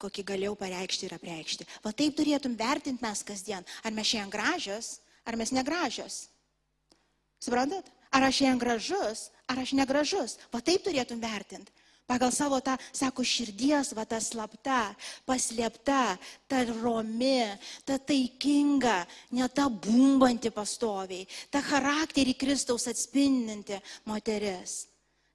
kokį 0.00 0.24
galėjau 0.30 0.54
pareikšti 0.60 1.08
ir 1.08 1.16
apreikšti. 1.16 1.66
Va 1.84 1.92
taip 1.96 2.16
turėtum 2.16 2.56
vertinti 2.56 3.04
mes 3.04 3.22
kasdien, 3.26 3.66
ar 3.84 3.92
mes 3.92 4.08
šiandien 4.08 4.32
gražios, 4.32 4.94
ar 5.28 5.36
mes 5.36 5.52
negražios. 5.52 6.22
Suprantat? 7.42 7.92
Ar 8.16 8.24
aš 8.24 8.40
šiandien 8.40 8.62
gražus, 8.62 9.26
ar 9.50 9.60
aš 9.60 9.74
negražus. 9.76 10.38
Va 10.52 10.62
taip 10.64 10.84
turėtum 10.86 11.20
vertinti. 11.20 11.72
Pagal 12.06 12.30
savo 12.30 12.60
tą, 12.62 12.76
sako, 12.94 13.24
širdies, 13.26 13.90
va 13.98 14.04
ta 14.06 14.20
slapta, 14.22 14.94
paslėpta, 15.26 16.14
ta 16.46 16.60
romi, 16.68 17.42
ta 17.82 17.98
taikinga, 17.98 19.00
ne 19.34 19.48
ta 19.50 19.66
bumbanti 19.66 20.52
pastoviai, 20.54 21.26
ta 21.50 21.64
charakterį 21.66 22.36
Kristaus 22.38 22.86
atspindinti 22.86 23.80
moteris. 24.06 24.84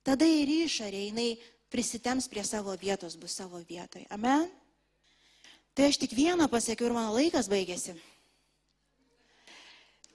Tada 0.01 0.25
ir 0.25 0.47
išorė, 0.47 1.03
jinai 1.09 1.29
prisitems 1.71 2.31
prie 2.31 2.43
savo 2.47 2.71
vietos, 2.79 3.19
bus 3.19 3.35
savo 3.35 3.59
vietoje. 3.67 4.07
Amen. 4.09 4.47
Tai 5.75 5.87
aš 5.87 5.99
tik 6.01 6.15
vieną 6.15 6.47
pasakiau 6.51 6.89
ir 6.89 6.95
mano 6.95 7.13
laikas 7.15 7.51
baigėsi. 7.51 7.95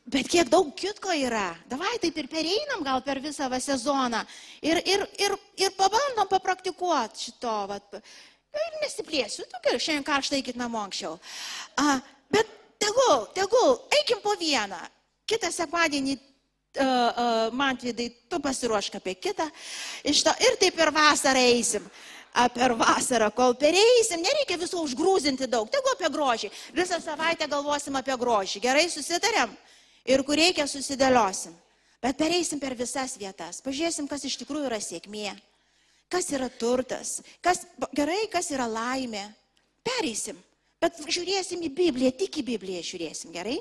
Bet 0.07 0.29
kiek 0.31 0.47
daug 0.47 0.69
kitko 0.79 1.11
yra. 1.19 1.49
Davai 1.67 1.97
taip 1.99 2.19
ir 2.21 2.29
pereinam 2.31 2.85
gal 2.87 3.01
per 3.03 3.19
visą 3.23 3.49
va 3.51 3.59
sezoną. 3.59 4.21
Ir, 4.63 4.79
ir, 4.87 5.03
ir, 5.19 5.35
ir 5.59 5.73
pabandom 5.75 6.29
papraktikuoti 6.31 7.27
šito. 7.27 7.55
Vat. 7.73 7.99
Ir 8.57 8.79
nesiplėsiu. 8.85 9.49
Tu 9.51 9.63
gerai, 9.65 9.83
šiandien 9.83 10.07
karštai 10.07 10.39
eikit 10.39 10.61
namo 10.61 10.79
anksčiau. 10.85 11.19
A, 11.83 11.99
bet 12.31 12.55
tegul, 12.79 13.27
tegul, 13.35 13.81
eikim 13.99 14.23
po 14.23 14.37
vieną. 14.39 14.79
Kitą 15.27 15.51
sekmadienį 15.51 16.17
man 17.57 17.79
vidai, 17.81 18.11
tu 18.29 18.39
pasiruošk 18.41 18.99
apie 19.01 19.17
kitą. 19.19 19.49
To 20.05 20.35
ir 20.45 20.59
taip 20.61 20.77
per 20.77 20.93
vasarą 20.95 21.43
eisim 21.51 21.89
per 22.53 22.75
vasarą, 22.77 23.31
kol 23.33 23.55
pereisim, 23.57 24.21
nereikia 24.21 24.59
visų 24.61 24.83
užgrūzinti 24.85 25.47
daug, 25.49 25.71
tegu 25.73 25.89
apie 25.95 26.11
grožį. 26.13 26.51
Visą 26.77 26.99
savaitę 27.01 27.49
galvosim 27.49 27.97
apie 27.97 28.13
grožį. 28.21 28.61
Gerai, 28.61 28.91
susitarėm? 28.93 29.55
Ir 30.07 30.23
kur 30.27 30.39
reikia 30.39 30.67
susidėliosim. 30.71 31.55
Bet 32.03 32.19
pereisim 32.21 32.61
per 32.63 32.77
visas 32.79 33.17
vietas, 33.19 33.63
pažiūrėsim, 33.65 34.07
kas 34.07 34.27
iš 34.29 34.37
tikrųjų 34.43 34.69
yra 34.69 34.79
sėkmė, 34.83 35.33
kas 36.13 36.29
yra 36.31 36.49
turtas, 36.53 37.21
kas, 37.43 37.65
gerai, 37.97 38.27
kas 38.31 38.51
yra 38.55 38.69
laimė. 38.71 39.25
Pereisim, 39.87 40.39
bet 40.83 40.99
žiūrėsim 41.03 41.63
į 41.67 41.71
Bibliją, 41.75 42.13
tik 42.19 42.41
į 42.43 42.45
Bibliją 42.47 42.83
žiūrėsim, 42.85 43.33
gerai? 43.35 43.57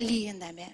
Lyjindami. 0.00 0.68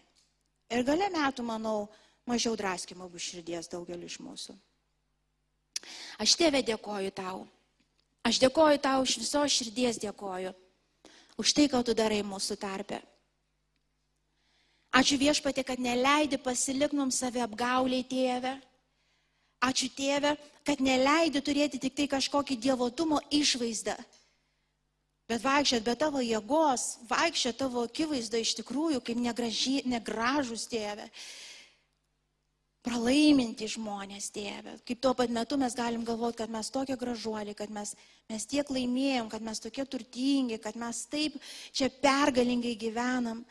Ir 0.70 0.82
gale 0.86 1.08
metų, 1.14 1.46
manau, 1.46 1.86
mažiau 2.26 2.54
draskimo 2.58 3.08
bus 3.10 3.24
širdies 3.30 3.70
daugeliu 3.70 4.06
iš 4.10 4.18
mūsų. 4.22 4.54
Aš 6.22 6.34
tėvė 6.38 6.62
dėkoju 6.66 7.12
tau. 7.14 7.44
Aš 8.26 8.40
dėkoju 8.42 8.80
tau 8.82 9.04
iš 9.06 9.18
viso 9.22 9.42
širdies 9.46 10.00
dėkoju. 10.02 10.50
Už 11.38 11.52
tai, 11.54 11.68
ką 11.70 11.82
tu 11.86 11.94
darai 11.94 12.22
mūsų 12.26 12.56
tarpe. 12.58 13.02
Ačiū 14.96 15.18
viešpatė, 15.20 15.64
kad 15.66 15.80
neleidi 15.82 16.38
pasiliknum 16.40 17.10
save 17.12 17.42
apgauliai 17.44 18.04
tėvę. 18.08 18.54
Ačiū 19.66 19.90
tėvė, 19.96 20.36
kad 20.64 20.80
neleidi 20.80 21.42
turėti 21.44 21.80
tik 21.82 21.96
tai 21.98 22.06
kažkokį 22.12 22.56
dievotumo 22.64 23.20
išvaizdą. 23.34 23.96
Bet 25.26 25.42
vaikščiat 25.42 25.82
be 25.82 25.96
tavo 25.98 26.22
jėgos, 26.22 26.84
vaikščiat 27.10 27.58
tavo 27.58 27.82
akivaizdą 27.88 28.38
iš 28.40 28.54
tikrųjų 28.60 29.02
kaip 29.02 29.18
negraži, 29.18 29.80
negražus 29.90 30.68
tėvė. 30.70 31.08
Pralaiminti 32.86 33.66
žmonės, 33.66 34.30
tėvė. 34.30 34.76
Kaip 34.86 35.00
tuo 35.02 35.10
pat 35.18 35.32
metu 35.34 35.58
mes 35.58 35.74
galim 35.74 36.04
galvoti, 36.06 36.38
kad 36.44 36.52
mes 36.54 36.70
tokie 36.70 36.94
gražuoliai, 37.00 37.56
kad 37.58 37.72
mes, 37.74 37.96
mes 38.30 38.46
tiek 38.46 38.70
laimėjom, 38.70 39.32
kad 39.32 39.42
mes 39.42 39.60
tokie 39.64 39.82
turtingi, 39.90 40.60
kad 40.62 40.78
mes 40.78 41.02
taip 41.10 41.40
čia 41.74 41.90
pergalingai 41.90 42.76
gyvenam. 42.78 43.42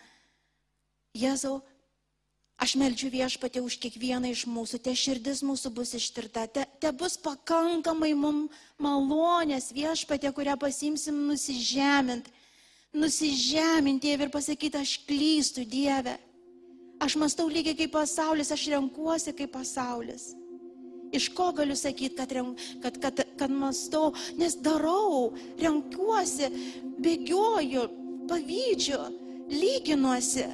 Jėzau, 1.16 1.62
aš 2.60 2.76
meldžiu 2.76 3.08
viešpatė 3.14 3.62
už 3.64 3.78
kiekvieną 3.80 4.34
iš 4.34 4.44
mūsų, 4.52 4.82
te 4.84 4.92
širdis 4.92 5.42
mūsų 5.48 5.72
bus 5.78 5.94
ištirta, 5.96 6.44
te, 6.52 6.66
te 6.84 6.92
bus 6.92 7.16
pakankamai 7.24 8.12
mums 8.20 8.52
malonės 8.84 9.70
viešpatė, 9.76 10.34
kurią 10.36 10.58
pasimsim 10.60 11.22
nusižemint, 11.30 12.28
nusižeminti 12.96 14.12
ir 14.12 14.32
pasakyti, 14.34 14.82
aš 14.82 14.98
klystu 15.08 15.64
Dieve. 15.64 16.18
Aš 17.00 17.16
mastau 17.20 17.48
lygiai 17.52 17.76
kaip 17.76 17.92
pasaulis, 17.96 18.52
aš 18.56 18.68
renkuosi 18.72 19.36
kaip 19.36 19.52
pasaulis. 19.56 20.34
Iš 21.16 21.30
ko 21.36 21.50
galiu 21.56 21.76
sakyti, 21.80 22.16
kad, 22.16 22.32
kad, 22.84 23.00
kad, 23.04 23.24
kad 23.40 23.52
mastau, 23.56 24.12
nes 24.40 24.56
darau, 24.60 25.32
renkuosi, 25.60 26.52
bėgioju, 27.04 27.88
pavydžiu, 28.28 29.00
lyginuosi 29.52 30.48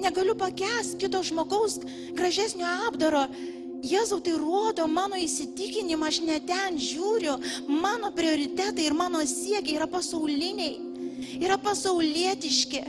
negaliu 0.00 0.34
pakęs 0.38 0.94
kito 1.00 1.22
žmogaus 1.22 1.78
gražesnio 2.16 2.66
apdaro. 2.88 3.26
Jėzau, 3.84 4.16
tai 4.24 4.32
rodo 4.40 4.86
mano 4.88 5.18
įsitikinimą, 5.20 6.08
aš 6.08 6.22
ne 6.24 6.38
ten 6.40 6.78
žiūriu, 6.80 7.34
mano 7.68 8.08
prioritetai 8.16 8.86
ir 8.88 8.96
mano 8.96 9.20
siekiai 9.28 9.76
yra 9.76 9.88
pasauliniai, 9.92 10.78
yra 11.36 11.58
pasaulietiški. 11.60 12.80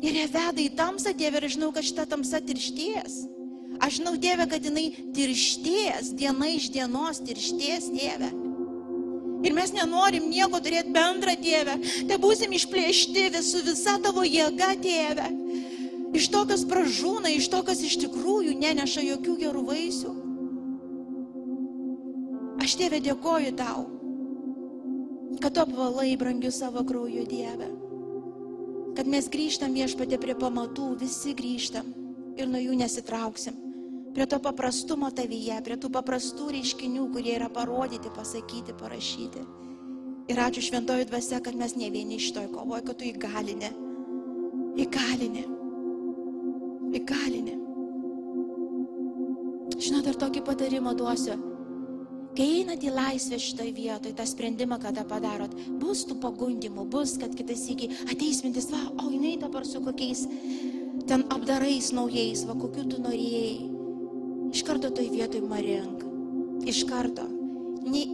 Ir 0.00 0.16
jie 0.16 0.24
veda 0.32 0.62
į 0.62 0.70
tamsą, 0.78 1.12
Dieve, 1.12 1.42
ir 1.42 1.52
žinau, 1.52 1.68
kad 1.76 1.84
šita 1.84 2.06
tamsa 2.08 2.40
tiršties. 2.40 3.18
Aš 3.80 3.98
žinau, 3.98 4.14
Dieve, 4.16 4.46
kad 4.48 4.64
jinai 4.64 4.86
tiršties, 5.16 6.14
diena 6.16 6.48
iš 6.48 6.70
dienos 6.72 7.20
tiršties, 7.20 7.90
Dieve. 7.92 8.32
Ir 9.44 9.54
mes 9.56 9.72
nenorim 9.72 10.26
nieko 10.32 10.60
turėti 10.64 10.92
bendrą, 10.96 11.36
Dieve. 11.40 11.76
Te 12.08 12.16
būsim 12.20 12.56
išplėšti 12.56 13.28
visų 13.36 13.62
visa 13.68 13.98
tavo 14.04 14.24
jėga, 14.24 14.72
Dieve. 14.80 15.28
Iš 16.16 16.30
to, 16.32 16.42
kas 16.48 16.64
pražūna, 16.68 17.30
iš 17.34 17.48
to, 17.52 17.62
kas 17.66 17.82
iš 17.86 17.98
tikrųjų 18.06 18.56
neneša 18.58 19.04
jokių 19.06 19.36
gerų 19.44 19.62
vaisių. 19.68 20.12
Aš 22.60 22.76
tėvė 22.76 23.00
dėkoju 23.04 23.54
tau, 23.56 23.86
kad 25.40 25.54
tu 25.54 25.62
apvalai 25.62 26.12
brangiu 26.20 26.50
savo 26.52 26.84
krauju 26.84 27.24
Dieve. 27.28 27.70
Kad 28.98 29.08
mes 29.08 29.30
grįžtam 29.32 29.72
viešpatė 29.72 30.18
prie 30.20 30.34
pamatų, 30.36 30.90
visi 31.00 31.32
grįžtam 31.36 31.88
ir 32.36 32.50
nuo 32.50 32.60
jų 32.60 32.76
nesitrauksim. 32.82 33.56
Prie 34.10 34.26
to 34.26 34.40
paprastumo 34.42 35.08
tavyje, 35.14 35.60
prie 35.64 35.76
tų 35.78 35.92
paprastų 35.94 36.48
reiškinių, 36.56 37.06
kurie 37.14 37.36
yra 37.36 37.46
parodyti, 37.54 38.10
pasakyti, 38.16 38.74
parašyti. 38.74 39.44
Ir 40.30 40.42
ačiū 40.42 40.66
šventoji 40.66 41.06
dvasia, 41.10 41.38
kad 41.42 41.56
mes 41.58 41.76
ne 41.78 41.88
vieni 41.94 42.18
iš 42.18 42.32
toj 42.34 42.50
kovoje, 42.50 42.84
kad 42.90 42.98
tu 42.98 43.06
įgalinė. 43.06 43.70
Įgalinė. 44.82 45.59
Įgalinė. 46.96 47.56
Žinot, 49.80 50.04
dar 50.08 50.18
tokį 50.26 50.42
patarimą 50.44 50.92
duosiu. 50.98 51.38
Kai 52.36 52.46
einat 52.60 52.84
į 52.86 52.92
laisvę 52.94 53.40
šitoje 53.42 53.72
vietoje, 53.74 54.14
tą 54.14 54.24
sprendimą, 54.28 54.78
kada 54.82 55.02
padarot, 55.08 55.54
bus 55.80 56.04
tų 56.06 56.20
pagundimų, 56.22 56.84
bus, 56.92 57.16
kad 57.18 57.34
kitas 57.34 57.64
iki 57.72 57.88
ateis 58.06 58.44
mintis, 58.44 58.68
va, 58.70 58.84
o 59.02 59.08
jinai 59.10 59.34
dabar 59.40 59.66
su 59.66 59.82
kokiais 59.82 60.26
ten 61.10 61.24
apdarais 61.34 61.90
naujais, 61.96 62.44
va, 62.46 62.54
kokiu 62.60 62.86
tu 62.86 63.00
norėjai. 63.02 63.56
Iš 64.54 64.62
karto 64.66 64.92
toj 64.94 65.10
vietoj 65.10 65.42
marink. 65.50 66.06
Iš 66.70 66.84
karto. 66.90 67.26
Nei 67.86 68.06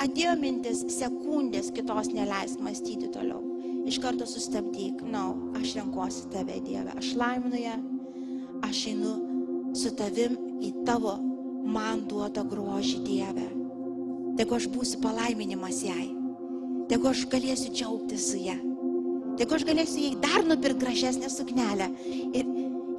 atėjo 0.00 0.34
mintis 0.40 0.84
sekundės 0.94 1.72
kitos 1.76 2.12
neleisk 2.14 2.62
mąstyti 2.64 3.10
toliau. 3.12 3.42
Iš 3.88 4.00
karto 4.04 4.28
sustabdyk. 4.28 5.04
Na, 5.04 5.28
no, 5.28 5.52
aš 5.60 5.76
renkuosi 5.80 6.28
tave, 6.32 6.60
Dieve. 6.64 6.94
Aš 6.96 7.14
laiminu 7.20 7.60
ją. 7.60 7.78
Aš 8.68 8.82
einu 8.90 9.14
su 9.76 9.90
tavim 9.96 10.34
į 10.60 10.72
tavo 10.84 11.14
man 11.68 12.02
duotą 12.08 12.42
grožį, 12.48 12.98
Dieve. 13.06 13.46
Tegu 14.36 14.56
aš 14.58 14.66
būsiu 14.72 15.00
palaiminimas 15.00 15.80
jai. 15.86 16.10
Tegu 16.90 17.08
aš 17.08 17.24
galėsiu 17.32 17.72
džiaugtis 17.72 18.26
su 18.30 18.40
ją. 18.42 18.56
Tegu 19.40 19.56
aš 19.56 19.64
galėsiu 19.68 20.02
jai 20.04 20.14
dar 20.20 20.44
nupirkti 20.44 20.84
gražesnę 20.84 21.30
suknelę. 21.32 21.88
Ir 22.36 22.48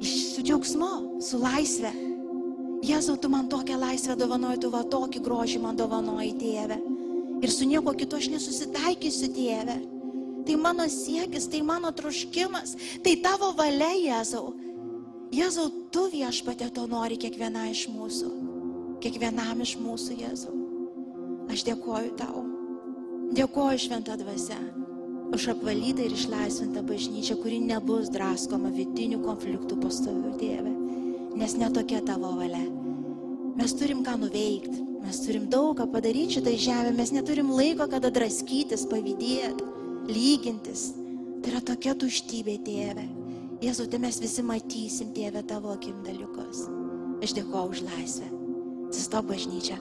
su 0.02 0.42
džiaugsmu, 0.42 1.20
su 1.22 1.38
laisvė. 1.38 1.92
Jėzau, 2.86 3.18
tu 3.20 3.28
man 3.30 3.48
tokią 3.52 3.76
laisvę 3.78 4.16
dovanoji, 4.16 4.62
tu 4.64 4.70
va 4.72 4.80
tokį 4.88 5.22
grožį 5.22 5.60
man 5.62 5.78
dovanoji, 5.78 6.32
Dieve. 6.40 6.80
Ir 7.44 7.52
su 7.52 7.68
nieko 7.68 7.92
kitu 7.94 8.18
aš 8.18 8.30
nesusitaikysiu, 8.34 9.30
Dieve. 9.36 9.76
Tai 10.48 10.56
mano 10.56 10.86
siekis, 10.88 11.46
tai 11.52 11.60
mano 11.62 11.92
troškimas, 11.92 12.74
tai 13.04 13.18
tavo 13.22 13.52
valia, 13.58 13.92
Jėzau. 14.00 14.48
Jėzau, 15.30 15.68
tu 15.94 16.08
viešpatė 16.10 16.72
to 16.74 16.88
nori 16.90 17.14
kiekviena 17.20 17.68
iš 17.70 17.84
mūsų. 17.92 18.30
Kiekvienam 19.04 19.62
iš 19.62 19.76
mūsų, 19.78 20.16
Jėzau. 20.24 20.56
Aš 21.50 21.62
dėkoju 21.68 22.16
tau. 22.18 22.42
Dėkoju 23.38 23.78
šventą 23.86 24.16
dvasę 24.18 24.58
už 25.30 25.44
apvalytą 25.52 26.02
ir 26.02 26.14
išlaisvintą 26.16 26.82
bažnyčią, 26.82 27.36
kuri 27.38 27.60
nebus 27.62 28.10
draskoma 28.10 28.72
vidinių 28.74 29.20
konfliktų 29.22 29.78
pastovių, 29.84 30.32
Dieve. 30.40 30.72
Nes 31.38 31.54
netokia 31.54 32.00
tavo 32.02 32.32
valia. 32.34 32.64
Mes 33.54 33.74
turim 33.78 34.02
ką 34.06 34.16
nuveikti, 34.24 34.82
mes 35.04 35.22
turim 35.22 35.46
daug 35.52 35.76
ką 35.78 35.86
padaryti 35.94 36.40
šitai 36.40 36.56
žemė, 36.58 36.96
mes 36.98 37.14
neturim 37.14 37.54
laiko, 37.54 37.86
kada 37.92 38.10
draskytis, 38.10 38.88
pavydėti, 38.90 39.70
lygintis. 40.10 40.90
Tai 41.40 41.54
yra 41.54 41.62
tokia 41.70 41.94
tuštybė, 41.94 42.58
tėve. 42.66 43.06
Jėzau, 43.60 43.84
tai 43.92 43.98
mes 44.00 44.16
visi 44.16 44.40
matysim, 44.40 45.10
tėve, 45.12 45.42
tavo 45.44 45.74
akim 45.74 45.98
dalykus. 46.06 46.64
Aš 47.20 47.34
dėkoju 47.36 47.74
už 47.74 47.82
laisvę. 47.84 48.28
Atsistok 48.88 49.28
bažnyčia. 49.28 49.76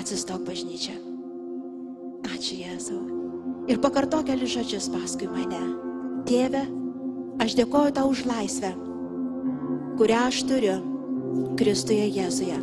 Atsistok 0.00 0.46
bažnyčia. 0.48 0.96
Ačiū 2.32 2.56
Jėzau. 2.62 3.02
Ir 3.68 3.82
pakartok 3.84 4.24
kelius 4.30 4.56
žodžius 4.56 4.88
paskui 4.88 5.28
mane. 5.28 5.60
Tėve, 6.28 6.64
aš 7.44 7.58
dėkoju 7.60 7.92
tau 8.00 8.08
už 8.08 8.24
laisvę, 8.28 8.72
kurią 10.00 10.24
aš 10.32 10.42
turiu 10.48 10.80
Kristuje 11.60 12.08
Jėzuje. 12.08 12.56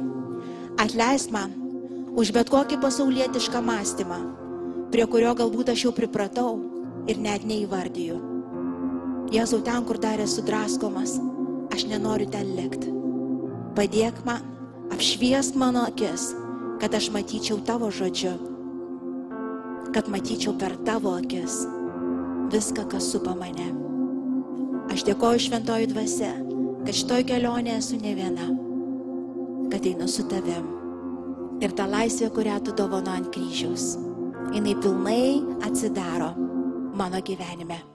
Atleisk 0.82 1.30
man 1.32 1.54
už 2.18 2.34
bet 2.34 2.50
kokį 2.50 2.82
pasaulietišką 2.82 3.62
mąstymą, 3.62 4.24
prie 4.90 5.06
kurio 5.06 5.38
galbūt 5.38 5.76
aš 5.76 5.86
jau 5.86 5.94
pripratau 5.94 6.56
ir 7.06 7.22
net 7.22 7.46
neįvardyju. 7.46 8.35
Jėzau, 9.34 9.62
ten, 9.66 9.86
kur 9.86 9.98
dar 10.02 10.22
esu 10.22 10.44
draskomas, 10.46 11.18
aš 11.74 11.88
nenoriu 11.90 12.28
ten 12.30 12.52
likti. 12.58 12.92
Padėk 13.76 14.22
man, 14.28 14.44
apšviesk 14.94 15.58
mano 15.60 15.86
akis, 15.90 16.30
kad 16.82 16.94
aš 16.94 17.10
matyčiau 17.16 17.58
tavo 17.66 17.90
žodžiu, 17.92 18.36
kad 19.96 20.12
matyčiau 20.12 20.54
per 20.60 20.76
tavo 20.86 21.16
akis 21.18 21.64
viską, 22.54 22.86
kas 22.92 23.10
supa 23.12 23.34
mane. 23.36 23.72
Aš 24.94 25.04
dėkoju 25.08 25.42
šventoji 25.48 25.90
dvasia, 25.90 26.32
kad 26.86 26.94
šitoj 26.94 27.26
kelionė 27.32 27.80
esu 27.80 27.98
ne 28.00 28.14
viena, 28.18 28.48
kad 29.74 29.90
einu 29.90 30.08
su 30.12 30.28
tavim. 30.30 30.70
Ir 31.64 31.74
ta 31.74 31.88
laisvė, 31.90 32.30
kurią 32.36 32.60
tu 32.68 32.76
dovano 32.78 33.16
ant 33.16 33.32
kryžiaus, 33.34 33.96
jinai 34.54 34.78
pilnai 34.84 35.26
atsidaro 35.66 36.34
mano 36.96 37.24
gyvenime. 37.26 37.95